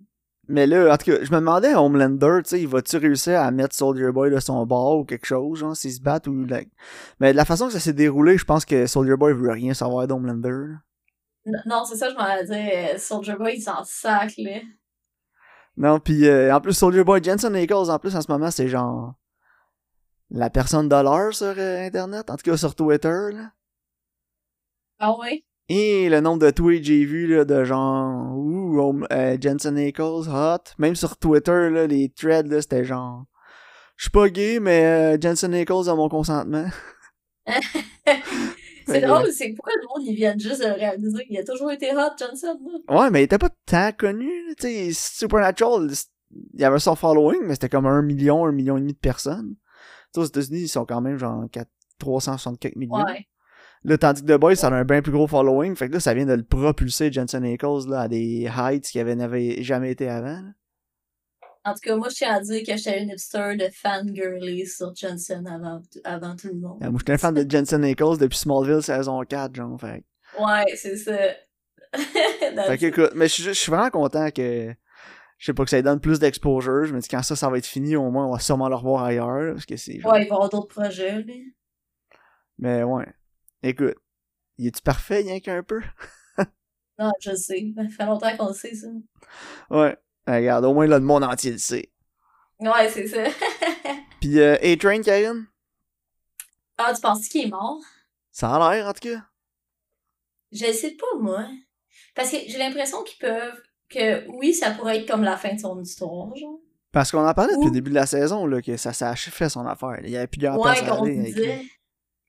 Mais 0.50 0.66
là, 0.68 0.92
en 0.92 0.98
tout 0.98 1.12
cas, 1.12 1.24
je 1.24 1.32
me 1.32 1.38
demandais 1.38 1.72
à 1.74 1.82
Homelander, 1.82 2.40
tu 2.44 2.50
sais, 2.50 2.62
il 2.62 2.68
va-tu 2.68 2.98
réussir 2.98 3.40
à 3.40 3.52
mettre 3.52 3.76
Soldier 3.76 4.12
Boy 4.12 4.32
de 4.32 4.40
son 4.40 4.66
bord 4.66 4.98
ou 4.98 5.06
quelque 5.06 5.28
chose, 5.28 5.60
genre, 5.60 5.76
s'ils 5.76 5.94
se 5.94 6.02
battent 6.02 6.28
ou... 6.28 6.46
Mais 7.20 7.32
de 7.32 7.38
la 7.38 7.46
façon 7.46 7.68
que 7.68 7.74
ça 7.74 7.80
s'est 7.80 7.94
déroulé, 7.94 8.38
je 8.38 8.46
pense 8.46 8.66
que 8.66 8.88
Soldier 8.88 9.16
Boy 9.16 9.34
veut 9.34 9.52
rien 9.52 9.76
savoir 9.76 10.08
d'Homelander. 10.08 10.74
Non, 11.68 11.86
c'est 11.86 11.98
ça, 11.98 12.10
je 12.10 12.16
m'en 12.16 12.22
allais 12.22 12.46
dire. 12.46 12.96
euh, 12.96 12.98
Soldier 12.98 13.36
Boy, 13.36 13.58
il 13.58 13.62
s'en 13.62 13.84
sac, 13.84 14.34
là. 14.38 14.60
Non, 15.80 16.02
puis 16.02 16.28
euh, 16.28 16.54
en 16.54 16.60
plus, 16.60 16.74
Soldier 16.74 17.06
Boy, 17.06 17.24
Jensen 17.24 17.56
Ackles, 17.56 17.90
en 17.90 18.00
plus, 18.00 18.14
en 18.14 18.22
ce 18.22 18.30
moment, 18.30 18.52
c'est 18.52 18.68
genre... 18.68 19.16
La 20.30 20.50
personne 20.52 20.90
de 20.90 20.96
l'heure 20.96 21.34
sur 21.34 21.56
euh, 21.58 21.88
Internet, 21.88 22.30
en 22.30 22.36
tout 22.36 22.52
cas 22.52 22.58
sur 22.58 22.76
Twitter, 22.76 23.32
là. 23.34 23.52
Ah 25.00 25.18
ouais? 25.18 25.44
Et 25.70 26.10
le 26.10 26.20
nombre 26.20 26.40
de 26.46 26.52
tweets 26.52 26.82
que 26.82 26.88
j'ai 26.88 27.06
vu 27.06 27.28
là, 27.28 27.46
de 27.46 27.64
genre 27.64 28.36
ouh 28.38 28.80
oh, 28.80 29.00
euh, 29.12 29.38
Jensen 29.40 29.78
Ackles 29.78 30.28
hot. 30.30 30.74
Même 30.78 30.96
sur 30.96 31.18
Twitter 31.18 31.70
là, 31.70 31.88
les 31.88 32.10
threads 32.10 32.50
là, 32.50 32.62
c'était 32.62 32.84
genre 32.84 33.26
je 33.96 34.04
suis 34.04 34.12
pas 34.12 34.30
gay 34.30 34.60
mais 34.60 35.20
Jensen 35.22 35.54
Ackles 35.54 35.88
a 35.90 35.96
mon 35.96 36.10
consentement. 36.10 36.68
c'est 38.90 39.02
drôle, 39.02 39.32
c'est 39.32 39.50
pourquoi 39.50 39.74
le 39.76 39.88
monde 39.88 40.08
ils 40.08 40.16
viennent 40.16 40.40
juste 40.40 40.62
de 40.62 40.68
réaliser 40.68 41.26
qu'il 41.26 41.38
a 41.38 41.44
toujours 41.44 41.72
été 41.72 41.92
hot 41.92 42.18
Jensen. 42.18 42.58
Là? 42.88 43.02
Ouais, 43.02 43.10
mais 43.12 43.22
il 43.22 43.24
était 43.26 43.38
pas 43.38 43.50
tant 43.66 43.92
connu, 43.92 44.30
tu 44.58 44.68
sais, 44.68 44.92
Supernatural, 44.94 45.90
il 46.54 46.60
y 46.60 46.64
avait 46.64 46.80
son 46.80 46.96
following 46.96 47.42
mais 47.44 47.54
c'était 47.54 47.70
comme 47.70 47.86
un 47.86 48.02
million, 48.02 48.46
un 48.46 48.52
million 48.52 48.78
et 48.78 48.82
demi 48.82 48.94
de 48.94 48.98
personnes. 49.00 49.56
T'sais, 50.12 50.22
aux 50.22 50.26
États-Unis, 50.26 50.62
ils 50.62 50.70
sont 50.70 50.86
quand 50.86 51.02
même 51.02 51.18
genre 51.18 51.46
4, 51.52 51.68
360 52.00 52.60
quelques 52.60 52.76
millions. 52.76 53.04
Ouais. 53.04 53.28
Là, 53.84 53.98
tandis 53.98 54.24
que 54.24 54.28
The 54.28 54.40
Boys, 54.40 54.56
ça 54.56 54.68
a 54.68 54.74
un 54.74 54.84
bien 54.84 55.02
plus 55.02 55.12
gros 55.12 55.28
following. 55.28 55.76
Fait 55.76 55.88
que 55.88 55.94
là, 55.94 56.00
ça 56.00 56.14
vient 56.14 56.26
de 56.26 56.34
le 56.34 56.44
propulser, 56.44 57.12
Jensen 57.12 57.46
Ackles, 57.46 57.88
là, 57.88 58.02
à 58.02 58.08
des 58.08 58.50
heights 58.56 58.88
qui 58.88 59.04
n'avaient 59.04 59.62
jamais 59.64 59.92
été 59.92 60.10
avant. 60.10 60.42
En 61.70 61.74
tout 61.74 61.82
cas, 61.84 61.96
moi, 61.96 62.10
je 62.10 62.16
tiens 62.16 62.34
à 62.34 62.40
dire 62.40 62.64
que 62.66 62.76
j'étais 62.76 63.04
une 63.04 63.10
hipster 63.10 63.56
de 63.56 63.70
fangirly 63.72 64.66
sur 64.66 64.96
Jensen 64.96 65.48
avant, 65.48 65.82
avant 66.04 66.36
tout 66.36 66.48
le 66.48 66.56
monde. 66.56 66.80
moi, 66.82 66.96
j'étais 66.98 67.14
un 67.14 67.18
fan 67.20 67.36
de 67.36 67.50
Jensen 67.50 67.84
Ackles 67.84 68.18
depuis 68.18 68.38
Smallville 68.38 68.82
saison 68.82 69.22
4, 69.24 69.56
genre, 69.56 69.80
fait. 69.80 70.04
Ouais, 70.40 70.76
c'est 70.76 70.98
ça. 70.98 71.16
fait 71.94 72.78
que, 72.80 72.86
écoute, 72.88 73.12
mais 73.14 73.28
je 73.28 73.52
suis 73.52 73.72
vraiment 73.72 73.92
content 73.92 74.32
que, 74.32 74.74
je 75.38 75.46
sais 75.46 75.54
pas, 75.54 75.64
que 75.64 75.70
ça 75.70 75.80
donne 75.84 76.00
plus 76.00 76.18
d'exposure. 76.18 76.86
Je 76.86 76.94
me 76.96 77.00
dis, 77.02 77.08
quand 77.08 77.22
ça, 77.22 77.36
ça 77.36 77.50
va 77.50 77.60
être 77.60 77.68
fini, 77.68 77.96
au 77.96 78.10
moins, 78.10 78.26
on 78.26 78.32
va 78.32 78.40
sûrement 78.40 78.68
le 78.68 78.76
revoir 78.76 79.04
ailleurs, 79.04 79.54
parce 79.54 79.68
que 79.68 79.78
c'est... 79.78 79.94
Ouais, 79.94 80.00
il 80.02 80.04
va 80.04 80.20
y 80.22 80.24
avoir 80.24 80.50
d'autres 80.50 80.68
projets, 80.68 81.22
lui. 81.22 81.56
Mais 82.58 82.82
ouais. 82.82 83.08
Écoute, 83.62 83.96
il 84.58 84.68
est-tu 84.68 84.82
parfait, 84.82 85.20
rien 85.20 85.40
qu'un 85.40 85.62
peu? 85.62 85.82
non, 86.98 87.12
je 87.22 87.36
sais. 87.36 87.72
Ça 87.76 87.88
fait 87.88 88.06
longtemps 88.06 88.36
qu'on 88.38 88.48
le 88.48 88.54
sait, 88.54 88.74
ça. 88.74 88.88
Ouais. 89.70 89.96
Regarde, 90.30 90.66
au 90.66 90.74
moins, 90.74 90.88
là, 90.88 91.00
le 91.00 91.06
monde 91.06 91.24
entier 91.24 91.52
le 91.52 91.58
sait. 91.58 91.90
Ouais, 92.60 92.90
c'est 92.90 93.08
ça. 93.08 93.24
Puis, 94.22 94.40
euh, 94.40 94.58
A-Train, 94.62 95.02
Karen? 95.02 95.46
Ah, 96.78 96.94
tu 96.94 97.02
penses 97.02 97.28
qu'il 97.28 97.48
est 97.48 97.50
mort? 97.50 97.80
Ça 98.32 98.54
a 98.54 98.76
l'air, 98.76 98.88
en 98.88 98.94
tout 98.94 99.10
cas. 99.10 99.24
Je 100.52 100.72
sais 100.72 100.92
pas, 100.92 101.20
moi. 101.20 101.46
Parce 102.16 102.32
que 102.32 102.38
j'ai 102.48 102.58
l'impression 102.58 103.04
qu'ils 103.04 103.20
peuvent... 103.20 103.62
Que 103.90 104.28
oui, 104.28 104.54
ça 104.54 104.70
pourrait 104.72 105.00
être 105.00 105.10
comme 105.10 105.24
la 105.24 105.36
fin 105.36 105.56
de 105.56 105.60
son 105.60 105.82
histoire, 105.82 106.36
genre. 106.36 106.60
Parce 106.92 107.12
qu'on 107.12 107.26
en 107.26 107.34
parlait 107.34 107.56
depuis 107.56 107.70
le 107.70 107.74
début 107.74 107.90
de 107.90 107.96
la 107.96 108.06
saison, 108.06 108.46
là, 108.46 108.62
que 108.62 108.78
ça 108.78 108.94
s'est 108.94 109.16
fait 109.16 109.50
son 109.50 109.66
affaire. 109.66 110.00
Il 110.04 110.12
y 110.12 110.18
avait 110.18 110.28
plusieurs 110.28 110.60
ouais, 110.60 110.86
qu'on 110.88 111.06
disait. 111.06 111.64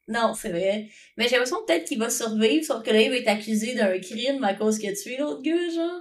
Non, 0.08 0.32
c'est 0.34 0.50
vrai. 0.50 0.88
Mais 1.16 1.28
j'ai 1.28 1.32
l'impression 1.32 1.58
peut-être 1.66 1.86
qu'il 1.86 1.98
va 1.98 2.08
survivre, 2.08 2.64
sauf 2.64 2.82
que 2.82 2.90
là, 2.90 3.00
il 3.00 3.10
va 3.10 3.16
être 3.16 3.28
accusé 3.28 3.74
d'un 3.74 3.98
crime 3.98 4.42
à 4.42 4.54
cause 4.54 4.78
qu'il 4.78 4.88
a 4.88 4.94
tué 4.94 5.18
l'autre 5.18 5.42
gars, 5.42 5.68
genre. 5.74 6.00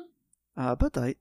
Ah, 0.55 0.75
peut-être. 0.77 1.17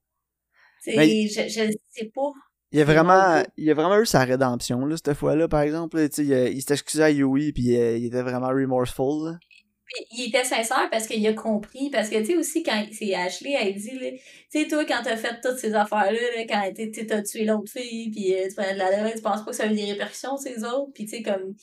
Mais... 0.87 1.27
Je, 1.29 1.49
je 1.49 1.73
sais 1.91 2.11
pas. 2.15 2.33
Il 2.71 2.81
a 2.81 2.85
vraiment, 2.85 3.43
il 3.57 3.71
a 3.71 3.75
vraiment 3.75 3.99
eu 3.99 4.05
sa 4.05 4.25
rédemption, 4.25 4.85
là, 4.85 4.97
cette 4.97 5.15
fois-là, 5.15 5.49
par 5.49 5.63
exemple. 5.63 5.99
il, 5.99 6.33
il 6.33 6.63
s'est 6.63 6.75
excusé 6.75 7.03
à 7.03 7.11
Yui, 7.11 7.53
puis 7.53 7.77
euh, 7.77 7.97
il 7.97 8.07
était 8.07 8.23
vraiment 8.23 8.49
remorseful. 8.49 9.25
Là. 9.25 9.39
Puis, 9.87 10.05
il 10.19 10.29
était 10.29 10.45
sincère 10.45 10.89
parce 10.91 11.07
qu'il 11.07 11.27
a 11.27 11.33
compris. 11.33 11.89
Parce 11.89 12.11
que, 12.11 12.19
tu 12.19 12.27
sais, 12.27 12.37
aussi, 12.37 12.63
quand 12.63 12.85
c'est 12.93 13.15
Ashley, 13.15 13.57
elle 13.59 13.75
dit, 13.75 13.99
tu 13.99 14.21
sais, 14.51 14.69
toi, 14.69 14.85
quand 14.85 15.01
t'as 15.03 15.17
fait 15.17 15.41
toutes 15.43 15.59
ces 15.59 15.75
affaires-là, 15.75 16.45
quand 16.47 16.71
t'as 17.09 17.23
tué 17.23 17.45
l'autre 17.47 17.73
fille, 17.73 18.11
puis 18.11 18.35
euh, 18.35 18.49
tu 18.49 18.55
prenais 18.55 18.75
de 18.75 18.79
la 18.79 18.95
drogue, 18.95 19.15
tu 19.17 19.23
penses 19.23 19.45
pas 19.45 19.51
que 19.51 19.57
ça 19.57 19.65
a 19.65 19.73
eu 19.73 19.75
des 19.75 19.91
répercussions, 19.93 20.37
ces 20.37 20.63
autres. 20.63 20.93
Puis, 20.95 21.05
tu 21.05 21.17
sais, 21.17 21.23
comme, 21.23 21.55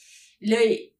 là, 0.41 0.57
il 0.63 0.91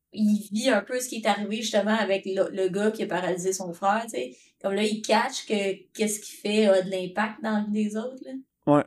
vit 0.52 0.70
un 0.70 0.82
peu 0.82 1.00
ce 1.00 1.10
qui 1.10 1.18
est 1.18 1.28
arrivé 1.28 1.58
justement 1.58 1.96
avec 1.96 2.26
le, 2.26 2.68
gars 2.70 2.92
qui 2.92 3.04
a 3.04 3.08
paralysé 3.08 3.54
son 3.54 3.74
frère, 3.74 4.04
tu 4.04 4.12
sais. 4.12 4.38
Comme 4.62 4.74
là, 4.74 4.84
il 4.84 5.02
catch 5.02 5.46
que 5.46 5.92
qu'est-ce 5.94 6.20
qu'il 6.20 6.40
fait 6.40 6.66
a 6.68 6.82
de 6.82 6.90
l'impact 6.90 7.44
dans 7.44 7.52
la 7.52 7.66
vie 7.66 7.72
des 7.72 7.98
autres, 7.98 8.24
là. 8.26 8.32
Ouais. 8.74 8.84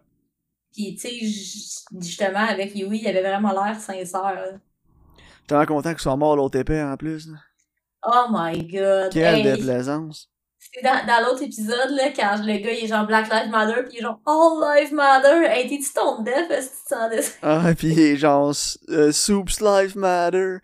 Puis, 0.73 0.95
tu 0.95 1.09
sais, 1.09 1.89
justement, 2.01 2.47
avec 2.49 2.75
Yui, 2.75 3.01
il 3.01 3.09
avait 3.09 3.23
vraiment 3.23 3.53
l'air 3.53 3.81
sincère. 3.81 4.61
T'es 5.47 5.55
vraiment 5.55 5.77
content 5.77 5.91
qu'il 5.91 6.01
soit 6.01 6.17
mort 6.17 6.37
l'autre 6.37 6.59
épée, 6.59 6.83
en 6.83 6.97
plus, 6.97 7.29
là. 7.29 7.39
Oh 8.07 8.27
my 8.31 8.65
god. 8.67 9.13
Quelle 9.13 9.43
déplaisance. 9.43 10.31
C'est 10.59 10.83
dans, 10.83 11.07
dans 11.07 11.25
l'autre 11.25 11.43
épisode, 11.43 11.91
là, 11.91 12.11
quand 12.15 12.37
le 12.45 12.59
gars, 12.59 12.73
il 12.73 12.85
est 12.85 12.89
genre 12.89 13.07
Black 13.07 13.33
Lives 13.33 13.51
Matter, 13.51 13.83
pis 13.85 13.97
il 13.97 13.99
est 13.99 14.03
genre 14.03 14.21
All 14.27 14.77
Lives 14.77 14.93
Matter. 14.93 15.47
Hey, 15.47 15.69
t'es-tu 15.69 15.93
ton 15.95 16.23
def, 16.23 16.51
est-ce 16.51 16.69
que 16.69 16.75
tu 16.75 17.21
sens 17.21 17.27
ça? 17.27 17.33
Ah, 17.43 17.75
pis 17.75 17.89
il 17.89 17.99
est 17.99 18.17
genre 18.17 18.53
euh, 18.91 19.13
Soups 19.13 19.61
Life 19.61 19.95
Matter. 19.95 20.59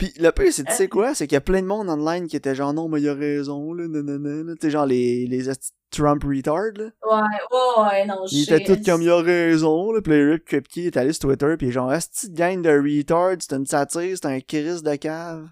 Pis 0.00 0.12
le 0.18 0.30
pire, 0.30 0.50
c'est, 0.50 0.64
tu 0.64 0.72
sais 0.72 0.88
quoi? 0.88 1.14
C'est 1.14 1.26
qu'il 1.26 1.36
y 1.36 1.36
a 1.36 1.42
plein 1.42 1.60
de 1.60 1.66
monde 1.66 1.90
online 1.90 2.26
qui 2.26 2.34
était 2.34 2.54
genre, 2.54 2.72
non, 2.72 2.88
mais 2.88 3.02
il 3.02 3.08
a 3.08 3.14
raison, 3.14 3.72
là, 3.74 3.86
nanana, 3.86 4.54
Tu 4.54 4.58
sais, 4.62 4.70
genre 4.70 4.86
les, 4.86 5.26
les 5.26 5.44
Trump 5.90 6.24
retard, 6.24 6.72
là. 6.74 6.84
Ouais, 7.04 7.20
ouais, 7.52 7.82
ouais, 7.84 8.06
non, 8.06 8.24
je 8.26 8.34
Il 8.34 8.42
était 8.44 8.64
tout 8.64 8.82
comme, 8.82 9.02
il 9.02 9.10
a 9.10 9.20
raison, 9.20 9.92
là. 9.92 10.00
Pis 10.00 10.10
le 10.10 10.32
Rip 10.32 10.44
Kripke 10.46 10.78
est 10.78 10.96
allé 10.96 11.12
sur 11.12 11.28
Twitter, 11.28 11.56
pis 11.58 11.70
genre, 11.70 11.92
est-ce 11.92 12.28
que 12.28 12.32
gang 12.32 12.62
de 12.62 12.70
retard? 12.70 13.36
C'est 13.40 13.54
une 13.54 13.66
satire, 13.66 14.16
c'est 14.16 14.26
un 14.26 14.40
crise 14.40 14.82
de 14.82 14.94
cave 14.96 15.48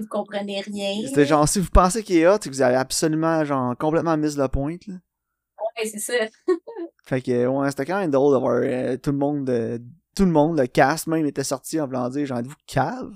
vous 0.00 0.06
comprenez 0.08 0.60
rien. 0.60 1.06
C'était 1.06 1.26
genre, 1.26 1.48
si 1.48 1.60
vous 1.60 1.70
pensez 1.70 2.02
qu'il 2.02 2.16
est 2.16 2.26
hot, 2.26 2.38
vous 2.46 2.62
avez 2.62 2.76
absolument, 2.76 3.44
genre, 3.44 3.76
complètement 3.76 4.16
mis 4.16 4.34
le 4.34 4.48
point, 4.48 4.76
là. 4.86 4.94
Ouais, 5.78 5.86
c'est 5.86 5.98
ça. 5.98 6.14
fait 7.04 7.22
que, 7.22 7.46
ouais, 7.46 7.70
c'était 7.70 7.84
quand 7.84 7.98
même 7.98 8.10
drôle 8.10 8.32
d'avoir 8.32 8.60
euh, 8.62 8.96
tout 8.96 9.12
le 9.12 9.18
monde, 9.18 9.48
euh, 9.50 9.78
tout 10.14 10.24
le 10.24 10.30
monde, 10.30 10.58
le 10.58 10.66
cast 10.66 11.06
même, 11.06 11.26
était 11.26 11.44
sorti 11.44 11.80
en 11.80 11.86
voulant 11.86 12.08
dire, 12.08 12.26
genre, 12.26 12.38
êtes-vous 12.38 12.54
cave? 12.66 13.12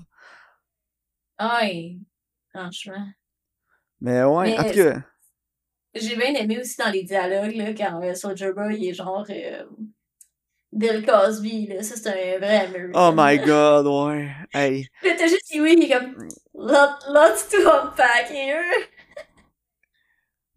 Ouais, 1.41 1.97
franchement. 2.53 3.07
Mais 3.99 4.23
ouais, 4.23 4.57
en 4.57 4.63
tout 4.63 4.73
cas. 4.73 5.01
J'ai 5.93 6.15
bien 6.15 6.33
aimé 6.35 6.59
aussi 6.59 6.77
dans 6.77 6.89
les 6.89 7.03
dialogues, 7.03 7.55
là, 7.55 7.73
quand 7.73 8.01
euh, 8.01 8.13
Soldier 8.13 8.53
Boy 8.53 8.77
il 8.77 8.89
est 8.89 8.93
genre. 8.93 9.25
Euh, 9.29 9.63
Bill 10.73 11.05
Cosby, 11.05 11.67
là, 11.67 11.83
ça 11.83 11.97
c'est 11.97 12.07
un 12.07 12.39
vrai 12.39 12.65
American. 12.65 12.91
Oh 12.95 13.13
my 13.13 13.37
god, 13.39 13.85
ouais. 13.87 14.29
Hey. 14.53 14.87
T'as 15.01 15.27
juste 15.27 15.51
oui, 15.55 15.75
il 15.77 15.83
est 15.83 15.89
comme. 15.89 16.15
Lot, 16.53 16.97
lots 17.09 17.49
to 17.49 17.69
unpack 17.69 18.29
here. 18.29 18.63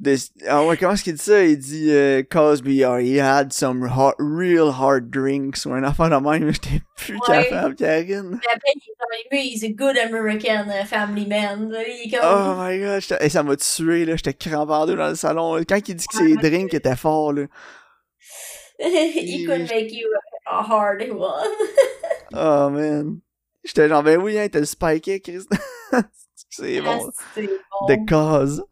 This, 0.03 0.33
ah 0.49 0.65
ouais, 0.65 0.77
comment 0.77 0.95
est-ce 0.95 1.05
qu'il 1.05 1.15
dit 1.15 1.23
ça? 1.23 1.45
Il 1.45 1.57
dit 1.57 1.89
uh, 1.89 2.25
Cosby, 2.25 2.85
oh, 2.85 2.99
he 2.99 3.21
had 3.21 3.53
some 3.53 3.87
hard, 3.87 4.17
real 4.19 4.73
hard 4.73 5.09
drinks 5.11 5.65
ou 5.65 5.73
un 5.73 5.85
enfant 5.85 6.09
de 6.09 6.17
même, 6.17 6.51
j'étais 6.53 6.83
plus 6.97 7.15
ouais. 7.15 7.45
capable, 7.49 7.75
après, 7.75 8.03
il 8.03 9.39
est 9.39 9.47
he's 9.47 9.63
a 9.63 9.69
good 9.69 9.97
American 9.97 10.69
uh, 10.69 10.85
family 10.85 11.27
man. 11.27 11.73
Il 11.73 12.09
est 12.09 12.11
comme... 12.11 12.21
Oh 12.25 12.55
my 12.59 12.79
god, 12.81 13.19
et 13.21 13.29
ça 13.29 13.45
m'a 13.45 13.57
tué, 13.57 14.05
là, 14.05 14.17
j'étais 14.17 14.35
crampé 14.35 14.95
dans 14.95 15.09
le 15.09 15.15
salon. 15.15 15.63
Quand 15.69 15.81
il 15.89 15.95
dit 15.95 16.07
que 16.07 16.17
ses 16.17 16.37
drinks 16.37 16.75
étaient 16.75 16.97
forts, 16.97 17.33
là. 17.33 17.47
he 18.79 19.47
could 19.47 19.69
make 19.71 19.93
you 19.93 20.13
a 20.47 20.63
hard 20.63 21.09
one. 21.09 21.51
oh 22.35 22.69
man. 22.69 23.21
J'étais 23.65 23.89
genre, 23.89 24.03
ben 24.03 24.21
oui, 24.21 24.37
hein, 24.39 24.49
t'as 24.51 24.59
le 24.59 24.67
spiké, 24.67 25.21
Chris. 25.21 25.47
c'est 26.51 26.81
bon. 26.81 27.11
bon. 27.37 27.87
The 27.89 28.09
Cause. 28.09 28.65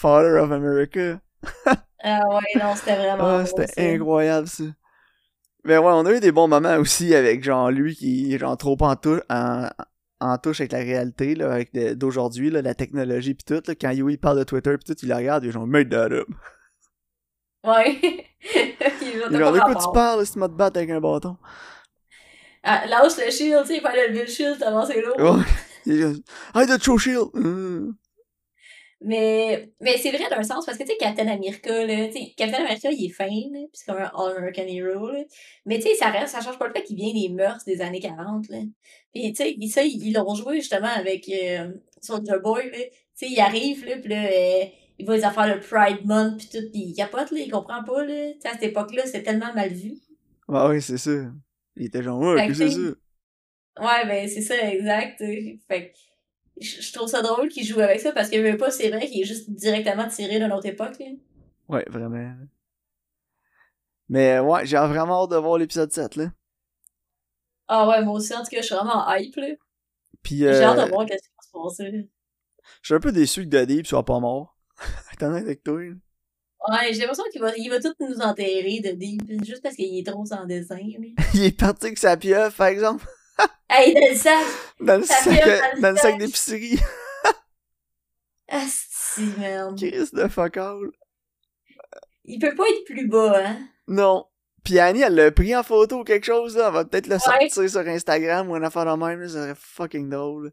Father 0.00 0.38
of 0.38 0.50
America. 0.50 1.20
ah 2.02 2.20
ouais, 2.30 2.58
non, 2.58 2.74
c'était 2.74 2.96
vraiment. 2.96 3.24
Ah, 3.24 3.44
c'était 3.44 3.94
incroyable 3.94 4.48
ça. 4.48 4.64
Mais 5.64 5.76
ouais, 5.76 5.92
on 5.92 6.06
a 6.06 6.12
eu 6.12 6.20
des 6.20 6.32
bons 6.32 6.48
moments 6.48 6.76
aussi 6.76 7.14
avec 7.14 7.44
genre 7.44 7.70
lui 7.70 7.94
qui 7.94 8.34
est 8.34 8.38
genre 8.38 8.56
trop 8.56 8.78
en, 8.80 8.96
touche, 8.96 9.20
en, 9.28 9.68
en 10.20 10.38
touche 10.38 10.60
avec 10.60 10.72
la 10.72 10.78
réalité, 10.78 11.34
là, 11.34 11.52
avec 11.52 11.76
d'aujourd'hui, 11.98 12.48
la 12.50 12.74
technologie 12.74 13.34
pis 13.34 13.44
tout. 13.44 13.62
Là, 13.66 13.74
quand 13.74 13.90
Yui 13.90 14.16
parle 14.16 14.38
de 14.38 14.44
Twitter 14.44 14.74
pis 14.78 14.84
tout, 14.84 14.98
il 15.02 15.08
la 15.08 15.18
regarde, 15.18 15.44
il 15.44 15.50
est 15.50 15.52
genre, 15.52 15.66
made 15.66 15.90
that 15.90 16.12
up. 16.12 16.28
Ouais. 17.62 18.00
il 19.02 19.20
genre, 19.38 19.52
de 19.52 19.60
quoi 19.60 19.74
tu 19.74 19.92
parles 19.92 20.24
si 20.24 20.32
tu 20.32 20.38
m'as 20.38 20.48
te 20.48 20.54
battre 20.54 20.78
avec 20.78 20.88
un 20.88 21.00
bâton? 21.00 21.36
Ah, 22.62 22.86
lâche 22.86 23.18
le 23.18 23.30
shield, 23.30 23.62
tu 23.62 23.68
sais, 23.68 23.76
il 23.76 23.82
fallait 23.82 24.08
le 24.08 24.24
shield 24.24 24.58
tellement 24.58 24.86
c'est 24.86 25.02
lourd. 25.02 25.18
Ouais. 25.18 25.44
Hey, 26.54 26.66
the 26.66 26.78
true 26.78 26.98
shield! 26.98 27.30
Mm. 27.34 27.92
Mais, 29.02 29.72
mais 29.80 29.96
c'est 29.96 30.10
vrai 30.10 30.28
d'un 30.28 30.42
sens, 30.42 30.66
parce 30.66 30.76
que, 30.76 30.82
tu 30.82 30.90
sais, 30.90 30.96
Captain 30.98 31.26
America, 31.26 31.86
là, 31.86 32.08
tu 32.08 32.12
sais, 32.12 32.34
Captain 32.36 32.58
America, 32.58 32.90
il 32.90 33.06
est 33.06 33.08
fin, 33.08 33.24
là, 33.24 33.60
pis 33.60 33.70
c'est 33.72 33.86
comme 33.86 34.02
un 34.02 34.10
All-American 34.14 34.66
Hero, 34.66 35.10
là. 35.10 35.24
Mais, 35.64 35.78
tu 35.78 35.88
sais, 35.88 35.94
ça 35.94 36.10
reste, 36.10 36.34
ça 36.34 36.42
change 36.42 36.58
pas 36.58 36.68
le 36.68 36.74
fait 36.74 36.82
qu'il 36.82 36.96
vient 36.96 37.12
des 37.14 37.30
mœurs 37.30 37.64
des 37.64 37.80
années 37.80 38.00
40, 38.00 38.48
là. 38.50 38.58
Pis, 39.14 39.32
tu 39.32 39.42
sais, 39.42 39.56
ça, 39.68 39.82
ils 39.82 40.12
l'ont 40.12 40.34
joué, 40.34 40.56
justement, 40.56 40.88
avec 40.88 41.30
euh, 41.30 41.72
Soldier 42.02 42.38
Boy, 42.42 42.70
là. 42.70 42.78
Tu 42.78 42.90
sais, 43.14 43.28
il 43.30 43.40
arrive, 43.40 43.86
là, 43.86 43.96
pis 43.96 44.08
là, 44.08 44.26
euh, 44.26 44.64
il 44.98 45.06
va 45.06 45.16
les 45.16 45.24
affaires 45.24 45.54
le 45.54 45.60
Pride 45.60 46.04
Month 46.04 46.38
pis 46.38 46.48
tout, 46.50 46.70
pis 46.70 46.88
il 46.88 46.94
capote, 46.94 47.30
là, 47.30 47.38
il 47.38 47.50
comprend 47.50 47.82
pas, 47.82 48.04
là. 48.04 48.34
T'sais, 48.38 48.48
à 48.48 48.52
cette 48.52 48.64
époque-là, 48.64 49.06
c'était 49.06 49.22
tellement 49.22 49.54
mal 49.54 49.72
vu. 49.72 49.94
Ouais, 50.46 50.66
oui, 50.68 50.82
c'est 50.82 50.98
ça. 50.98 51.12
Il 51.76 51.86
était 51.86 52.02
genre, 52.02 52.20
ouais, 52.20 52.52
c'est 52.52 52.68
ça? 52.68 52.78
Ouais, 53.78 54.06
ben, 54.06 54.28
c'est 54.28 54.42
ça, 54.42 54.70
exact. 54.70 55.24
Fait 55.68 55.94
que, 56.60 56.82
je 56.82 56.92
trouve 56.92 57.08
ça 57.08 57.22
drôle 57.22 57.48
qu'il 57.48 57.64
joue 57.66 57.80
avec 57.80 58.00
ça 58.00 58.12
parce 58.12 58.28
que, 58.28 58.36
veut 58.38 58.56
pas, 58.56 58.70
c'est 58.70 58.90
vrai 58.90 59.06
qu'il 59.06 59.22
est 59.22 59.26
juste 59.26 59.50
directement 59.50 60.08
tiré 60.08 60.38
d'une 60.38 60.52
autre 60.52 60.66
époque, 60.66 60.98
là. 60.98 61.06
Ouais, 61.68 61.84
vraiment. 61.88 62.34
Mais, 64.08 64.38
ouais, 64.40 64.66
j'ai 64.66 64.76
vraiment 64.76 65.24
hâte 65.24 65.30
de 65.30 65.36
voir 65.36 65.58
l'épisode 65.58 65.92
7, 65.92 66.16
là. 66.16 66.32
Ah 67.68 67.88
ouais, 67.88 68.04
moi 68.04 68.14
aussi, 68.14 68.34
en 68.34 68.42
tout 68.42 68.50
cas, 68.50 68.60
je 68.60 68.66
suis 68.66 68.74
vraiment 68.74 69.08
hype, 69.08 69.36
là. 69.36 69.46
Euh... 69.46 69.54
J'ai 70.24 70.62
hâte 70.62 70.84
de 70.84 70.90
voir 70.90 71.06
qu'est-ce 71.06 71.22
qui 71.22 71.34
va 71.36 71.68
se 71.68 71.76
passer. 71.76 72.08
Je 72.82 72.86
suis 72.86 72.94
un 72.94 73.00
peu 73.00 73.12
déçu 73.12 73.44
que 73.44 73.48
Daddy 73.48 73.82
soit 73.84 74.04
pas 74.04 74.18
mort. 74.18 74.56
Honnête 75.22 75.44
avec 75.44 75.62
toi. 75.62 75.80
là. 75.80 75.94
Ouais, 76.68 76.92
j'ai 76.92 77.00
l'impression 77.00 77.24
qu'il 77.32 77.40
va, 77.40 77.56
il 77.56 77.70
va 77.70 77.80
tout 77.80 77.94
nous 78.00 78.20
enterrer 78.20 78.80
de 78.80 78.90
Deep, 78.90 79.44
juste 79.44 79.62
parce 79.62 79.74
qu'il 79.74 79.98
est 79.98 80.06
trop 80.06 80.26
sans 80.26 80.44
dessin. 80.44 80.76
Il 81.34 81.44
est 81.44 81.58
parti 81.58 81.86
avec 81.86 81.98
sa 81.98 82.18
pieuvre, 82.18 82.54
par 82.54 82.66
exemple, 82.66 83.06
Hey, 83.68 83.94
dans 83.94 84.00
le 84.10 84.14
sac! 84.16 84.44
dans 84.80 84.96
le 84.98 85.04
sac, 85.04 85.26
euh, 85.26 85.58
dans 85.60 85.76
le 85.76 85.80
dans 85.82 85.90
le 85.92 85.96
sac 85.96 86.18
d'épicerie. 86.18 86.78
Asti, 88.48 89.32
merde. 89.38 89.78
Chris 89.78 90.08
de 90.12 90.28
fuck 90.28 90.56
all. 90.56 90.90
Il 92.24 92.38
peut 92.40 92.54
pas 92.54 92.64
être 92.68 92.84
plus 92.84 93.06
bas, 93.08 93.40
hein? 93.46 93.58
Non. 93.86 94.26
Puis 94.64 94.78
Annie, 94.78 95.02
elle 95.02 95.14
l'a 95.14 95.30
pris 95.30 95.54
en 95.56 95.62
photo 95.62 96.00
ou 96.00 96.04
quelque 96.04 96.26
chose, 96.26 96.56
là. 96.56 96.66
Elle 96.68 96.74
va 96.74 96.84
peut-être 96.84 97.06
le 97.06 97.14
Ouais. 97.14 97.48
sortir 97.48 97.70
sur 97.70 97.80
Instagram 97.88 98.50
ou 98.50 98.56
une 98.56 98.64
affaire 98.64 98.84
de 98.84 98.90
même, 99.04 99.20
là. 99.20 99.28
Ça 99.28 99.34
serait 99.34 99.54
fucking 99.56 100.10
drôle. 100.10 100.46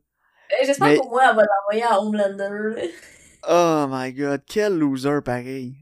Euh, 0.51 0.55
J'espère 0.65 0.87
Mais- 0.87 0.97
qu'au 0.97 1.09
moins, 1.09 1.29
elle 1.31 1.35
va 1.35 1.43
l'envoyer 1.43 1.83
à 1.83 1.99
Homelander. 1.99 2.81
là. 2.81 2.87
Oh 3.49 3.87
my 3.89 4.13
god, 4.13 4.41
quel 4.47 4.77
loser 4.77 5.21
pareil. 5.23 5.75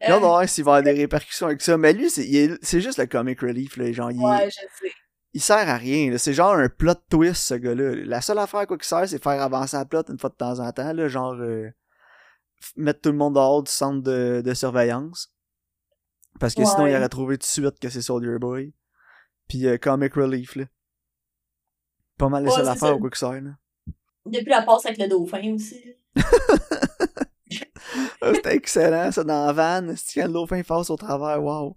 Hâte 0.00 0.10
de 0.10 0.14
Euh, 0.14 0.18
voir 0.18 0.48
s'il 0.48 0.64
va 0.64 0.70
y 0.72 0.78
avoir 0.78 0.82
des 0.94 1.00
répercussions 1.02 1.46
avec 1.46 1.62
ça. 1.62 1.76
Mais 1.76 1.92
lui, 1.92 2.10
c'est 2.10 2.24
il 2.26 2.36
est- 2.36 2.58
c'est 2.64 2.80
juste 2.80 2.98
le 2.98 3.06
comic 3.06 3.40
relief, 3.40 3.76
là. 3.76 3.92
Genre, 3.92 4.10
il, 4.10 4.18
ouais, 4.20 4.48
je 4.50 4.60
sais. 4.86 4.92
Il 5.34 5.40
sert 5.40 5.68
à 5.68 5.76
rien. 5.76 6.16
C'est 6.18 6.32
genre 6.34 6.54
un 6.54 6.68
plot 6.68 6.94
twist, 7.08 7.42
ce 7.42 7.54
gars-là. 7.54 7.94
La 8.04 8.20
seule 8.20 8.38
affaire, 8.38 8.66
quoi 8.66 8.76
qu'il 8.76 8.86
sert, 8.86 9.08
c'est 9.08 9.22
faire 9.22 9.40
avancer 9.42 9.76
la 9.76 9.84
plot 9.84 10.02
une 10.08 10.18
fois 10.18 10.30
de 10.30 10.34
temps 10.34 10.58
en 10.60 10.70
temps, 10.72 10.92
là. 10.92 11.08
Genre, 11.08 11.34
euh, 11.34 11.70
mettre 12.76 13.00
tout 13.00 13.10
le 13.10 13.16
monde 13.18 13.34
dehors 13.34 13.62
du 13.62 13.70
centre 13.70 14.02
de, 14.02 14.42
de 14.44 14.54
surveillance. 14.54 15.32
Parce 16.40 16.54
que 16.54 16.64
sinon, 16.64 16.86
il 16.86 16.94
aurait 16.96 17.08
trouvé 17.08 17.36
tout 17.36 17.42
de 17.42 17.44
suite 17.46 17.78
que 17.78 17.88
c'est 17.88 18.02
Soldier 18.02 18.38
Boy. 18.38 18.72
Puis 19.48 19.66
euh, 19.66 19.76
comic 19.78 20.14
relief, 20.14 20.56
là. 20.56 20.64
Pas 22.18 22.28
mal 22.28 22.44
Ouais, 22.46 22.52
affaires 22.60 22.76
ça. 22.76 22.94
au 22.94 22.98
quoi 22.98 23.10
qu'il 23.10 23.18
sert, 23.18 23.40
là. 23.40 23.50
Depuis 24.24 24.50
la 24.50 24.62
passe 24.62 24.86
avec 24.86 24.98
le 24.98 25.08
dauphin 25.08 25.54
aussi. 25.54 25.82
Ah, 28.22 28.32
C'était 28.34 28.54
excellent, 28.56 29.10
ça, 29.10 29.24
dans 29.24 29.46
la 29.46 29.52
van. 29.52 29.94
Quand 30.14 30.26
le 30.26 30.32
dauphin 30.32 30.62
face 30.62 30.88
au 30.90 30.96
travers, 30.96 31.42
wow. 31.42 31.76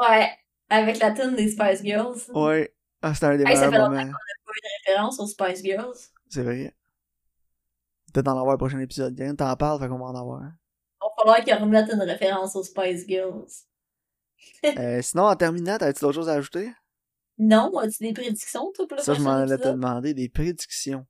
Ouais, 0.00 0.30
avec 0.70 0.98
la 0.98 1.12
tune 1.12 1.34
des 1.36 1.48
Spice 1.48 1.82
Girls. 1.82 2.18
Ouais. 2.34 2.74
Ah, 3.02 3.14
c'était 3.14 3.26
un 3.26 3.36
des 3.36 3.44
Hey, 3.44 3.56
ça 3.56 3.68
meilleurs 3.68 3.72
fait 3.72 3.78
longtemps 3.78 4.04
moments. 4.06 4.12
Référence 4.86 5.20
aux 5.20 5.26
Spice 5.26 5.62
Girls. 5.62 5.96
C'est 6.28 6.42
vrai. 6.42 6.74
Peut-être 8.12 8.28
en 8.28 8.38
avoir 8.38 8.52
le 8.52 8.58
prochain 8.58 8.78
épisode. 8.80 9.18
Yann 9.18 9.36
t'en 9.36 9.54
parle, 9.56 9.80
fait 9.80 9.88
qu'on 9.88 9.98
va 9.98 10.06
en 10.06 10.14
avoir. 10.14 10.42
Il 10.42 10.46
va 11.00 11.08
falloir 11.16 11.44
qu'ils 11.44 11.54
remettent 11.54 11.92
une 11.92 12.02
référence 12.02 12.56
aux 12.56 12.62
Spice 12.64 13.06
Girls. 13.06 13.46
Euh, 14.78 15.02
sinon, 15.02 15.24
en 15.24 15.34
terminant, 15.36 15.76
t'as-tu 15.78 16.00
d'autres 16.00 16.14
choses 16.14 16.28
à 16.28 16.34
ajouter? 16.34 16.72
Non, 17.38 17.76
as-tu 17.78 18.04
des 18.04 18.12
prédictions, 18.12 18.70
toi, 18.72 18.86
pour 18.88 18.96
le 18.96 19.02
Ça, 19.02 19.14
je 19.14 19.20
m'en 19.20 19.32
allais 19.32 19.58
te 19.58 19.68
demander 19.68 20.14
des 20.14 20.28
prédictions. 20.28 21.06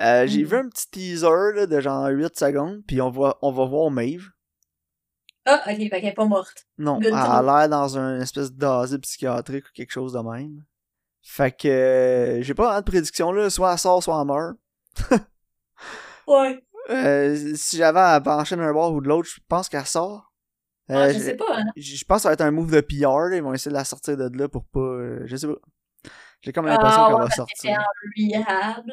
Euh, 0.00 0.26
J'ai 0.26 0.42
Mhm. 0.42 0.48
vu 0.48 0.56
un 0.56 0.68
petit 0.68 0.90
teaser 0.90 1.52
là, 1.54 1.66
de 1.66 1.80
genre 1.80 2.06
8 2.08 2.38
secondes, 2.38 2.82
puis 2.86 3.00
on 3.00 3.10
va, 3.10 3.38
on 3.42 3.52
va 3.52 3.64
voir 3.66 3.90
Maeve. 3.90 4.28
Ah, 5.44 5.62
ok, 5.66 5.76
fait 5.76 5.88
qu'elle 5.90 6.04
est 6.06 6.12
pas 6.12 6.24
morte. 6.26 6.66
Non, 6.78 6.94
Good 6.98 7.06
elle 7.06 7.14
a 7.14 7.42
l'air 7.42 7.68
dans 7.68 7.98
un 7.98 8.20
espèce 8.20 8.52
d'asile 8.52 9.00
psychiatrique 9.00 9.64
ou 9.66 9.72
quelque 9.74 9.90
chose 9.90 10.12
de 10.12 10.20
même. 10.20 10.64
Fait 11.22 11.50
que 11.56 11.68
euh, 11.68 12.42
j'ai 12.42 12.54
pas 12.54 12.64
vraiment 12.64 12.80
de 12.80 12.84
prédiction 12.84 13.32
là, 13.32 13.48
soit 13.50 13.72
elle 13.72 13.78
sort, 13.78 14.02
soit 14.02 14.20
elle 14.20 14.26
meurt. 14.26 14.56
Ouais. 16.26 16.62
Euh, 16.90 17.52
si 17.56 17.76
j'avais 17.76 17.98
à 18.00 18.20
pencher 18.20 18.56
d'un 18.56 18.72
bord 18.72 18.92
ou 18.92 19.00
de 19.00 19.08
l'autre, 19.08 19.28
je 19.28 19.40
pense 19.48 19.68
qu'elle 19.68 19.86
sort. 19.86 20.32
Euh, 20.90 21.06
Ah, 21.08 21.12
je 21.12 21.18
sais 21.18 21.36
pas, 21.36 21.44
hein. 21.58 21.64
je 21.76 22.04
pense 22.04 22.18
que 22.18 22.22
ça 22.22 22.28
va 22.28 22.32
être 22.34 22.40
un 22.42 22.50
move 22.50 22.70
de 22.70 22.80
PR, 22.80 23.28
là. 23.30 23.36
ils 23.36 23.42
vont 23.42 23.52
essayer 23.54 23.70
de 23.70 23.76
la 23.76 23.84
sortir 23.84 24.16
de 24.16 24.28
là 24.36 24.48
pour 24.48 24.64
pas. 24.66 24.80
euh, 24.80 25.22
je 25.26 25.36
sais 25.36 25.46
pas. 25.46 25.54
J'ai 26.40 26.52
comme 26.52 26.66
l'impression 26.66 27.02
Ah, 27.02 27.06
qu'elle 27.06 27.14
ouais, 27.16 27.20
va 27.22 27.26
que 27.26 27.32
c'est 27.32 27.68
sortir. 27.68 27.78
en 27.78 28.82
rehab. 28.82 28.84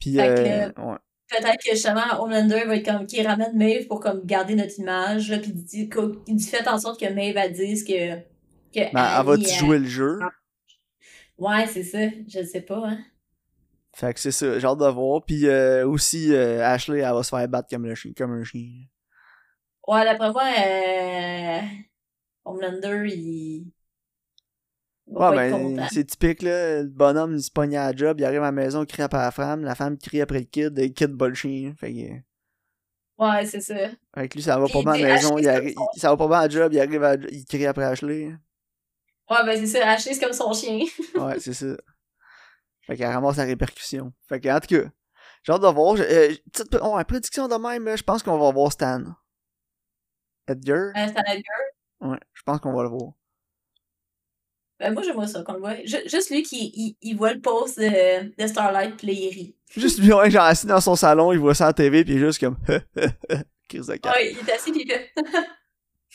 Puis 0.00 0.18
ouais. 0.18 0.98
Peut-être 1.32 1.64
que 1.64 1.70
justement, 1.70 2.22
Homelander 2.22 2.64
va 2.66 2.76
être 2.76 2.84
comme, 2.84 3.06
qui 3.06 3.22
ramène 3.22 3.56
Maeve 3.56 3.86
pour 3.86 4.00
comme 4.00 4.24
garder 4.26 4.54
notre 4.54 4.78
image, 4.78 5.30
là, 5.30 5.38
pis 5.38 5.52
dit, 5.52 5.88
il 6.26 6.40
fait 6.42 6.68
en 6.68 6.78
sorte 6.78 7.00
que 7.00 7.10
Maeve, 7.10 7.36
elle 7.38 7.52
dise 7.52 7.84
que, 7.84 8.16
que 8.72 8.92
Ben, 8.92 9.18
elle 9.18 9.26
va-tu 9.26 9.44
elle- 9.44 9.54
jouer 9.54 9.78
le 9.78 9.86
jeu? 9.86 10.18
Ouais, 11.38 11.66
c'est 11.66 11.84
ça. 11.84 11.98
Je 12.28 12.42
sais 12.44 12.60
pas, 12.60 12.82
hein. 12.86 12.98
Fait 13.94 14.14
que 14.14 14.20
c'est 14.20 14.30
ça, 14.30 14.58
j'ai 14.58 14.66
hâte 14.66 14.78
de 14.78 14.86
voir. 14.86 15.24
Puis 15.24 15.46
euh, 15.46 15.86
aussi, 15.86 16.34
euh, 16.34 16.64
Ashley, 16.64 16.98
elle 17.00 17.12
va 17.12 17.22
se 17.22 17.30
faire 17.30 17.48
battre 17.48 17.68
comme, 17.70 17.86
le 17.86 17.94
chien, 17.94 18.12
comme 18.16 18.32
un 18.32 18.44
chien. 18.44 18.84
Ouais, 19.86 20.04
d'après 20.04 20.30
moi, 20.32 20.44
euh... 20.44 21.60
Homelander, 22.44 23.08
il... 23.14 23.72
Ouais, 25.06 25.34
ben, 25.36 25.88
c'est 25.90 26.04
typique, 26.04 26.42
là. 26.42 26.82
Le 26.82 26.88
bonhomme, 26.88 27.34
il 27.34 27.42
se 27.42 27.50
pogne 27.50 27.76
à 27.76 27.90
la 27.90 27.96
job, 27.96 28.18
il 28.20 28.24
arrive 28.24 28.40
à 28.40 28.46
la 28.46 28.52
maison, 28.52 28.82
il 28.82 28.86
crie 28.86 29.02
après 29.02 29.18
la 29.18 29.30
femme, 29.30 29.62
la 29.62 29.74
femme 29.74 29.98
crie 29.98 30.20
après 30.20 30.38
le 30.40 30.44
kid, 30.44 30.78
et 30.78 30.88
le 30.88 30.92
kid 30.92 31.10
bat 31.12 31.28
le 31.28 31.34
chien. 31.34 31.74
Fait 31.76 31.92
que, 31.92 32.22
Ouais, 33.18 33.44
c'est 33.46 33.60
ça. 33.60 33.74
avec 34.14 34.34
lui, 34.34 34.42
ça 34.42 34.58
va 34.58 34.66
pas 34.68 34.82
bien 34.82 34.92
à 34.92 34.98
la 34.98 35.14
maison, 35.14 35.38
il 35.38 35.46
arri- 35.46 35.74
ça 35.96 36.08
va 36.10 36.16
pas 36.16 36.28
bien 36.28 36.38
à 36.38 36.42
la 36.42 36.48
job, 36.48 36.72
il 36.72 36.80
arrive 36.80 37.04
à, 37.04 37.14
il 37.14 37.44
crie 37.44 37.66
après 37.66 37.84
Ashley. 37.84 38.32
Ouais, 39.30 39.44
ben 39.44 39.56
c'est 39.58 39.66
ça. 39.66 39.88
Ashley, 39.90 40.14
c'est 40.14 40.20
comme 40.20 40.32
son 40.32 40.52
chien. 40.52 40.84
Ouais, 41.16 41.38
c'est 41.40 41.54
ça. 41.54 41.76
Fait 42.86 42.96
qu'elle 42.96 43.12
ramasse 43.12 43.36
la 43.36 43.44
répercussion. 43.44 44.12
Fait 44.28 44.40
que, 44.40 44.48
en 44.48 44.58
tout 44.60 44.74
cas, 44.74 44.90
j'ai 45.44 45.52
hâte 45.52 45.62
de 45.62 45.68
voir. 45.68 45.96
Je- 45.96 46.02
euh, 46.02 46.34
petite 46.52 46.76
oh, 46.82 46.96
une 46.98 47.04
prédiction 47.04 47.48
de 47.48 47.54
même, 47.54 47.96
je 47.96 48.02
pense 48.02 48.22
qu'on 48.22 48.38
va 48.38 48.50
voir 48.50 48.72
Stan. 48.72 49.02
Edgar? 50.48 50.78
Euh, 50.78 50.92
c'est 50.94 51.18
un 51.18 51.22
Edgar. 51.32 51.60
Ouais, 52.00 52.18
je 52.32 52.42
pense 52.42 52.58
qu'on 52.60 52.72
va 52.72 52.82
le 52.82 52.88
voir. 52.88 53.12
Ben, 54.82 54.92
moi, 54.94 55.02
j'aimerais 55.02 55.28
ça 55.28 55.42
qu'on 55.42 55.52
le 55.54 55.58
voit. 55.60 55.76
Ju- 55.84 56.06
juste 56.06 56.30
lui 56.30 56.42
qui 56.42 56.72
il, 56.74 56.96
il 57.02 57.16
voit 57.16 57.32
le 57.32 57.40
post 57.40 57.78
de, 57.78 58.34
de 58.36 58.46
Starlight, 58.46 58.96
pis 58.96 59.06
là, 59.06 59.12
il 59.12 59.28
rit. 59.30 59.56
Juste 59.76 59.98
lui, 60.00 60.12
ouais, 60.12 60.30
genre 60.30 60.44
assis 60.44 60.66
dans 60.66 60.80
son 60.82 60.96
salon, 60.96 61.32
il 61.32 61.38
voit 61.38 61.54
ça 61.54 61.64
à 61.64 61.68
la 61.68 61.72
TV, 61.72 62.04
puis 62.04 62.12
il 62.12 62.16
est 62.22 62.26
juste 62.26 62.40
comme, 62.40 62.56
crise 63.68 63.86
de. 63.86 63.92
Ouais, 63.92 64.32
il 64.32 64.38
est 64.46 64.52
assis, 64.52 64.70
pis 64.70 64.82
il 64.84 64.90
fait... 64.90 65.14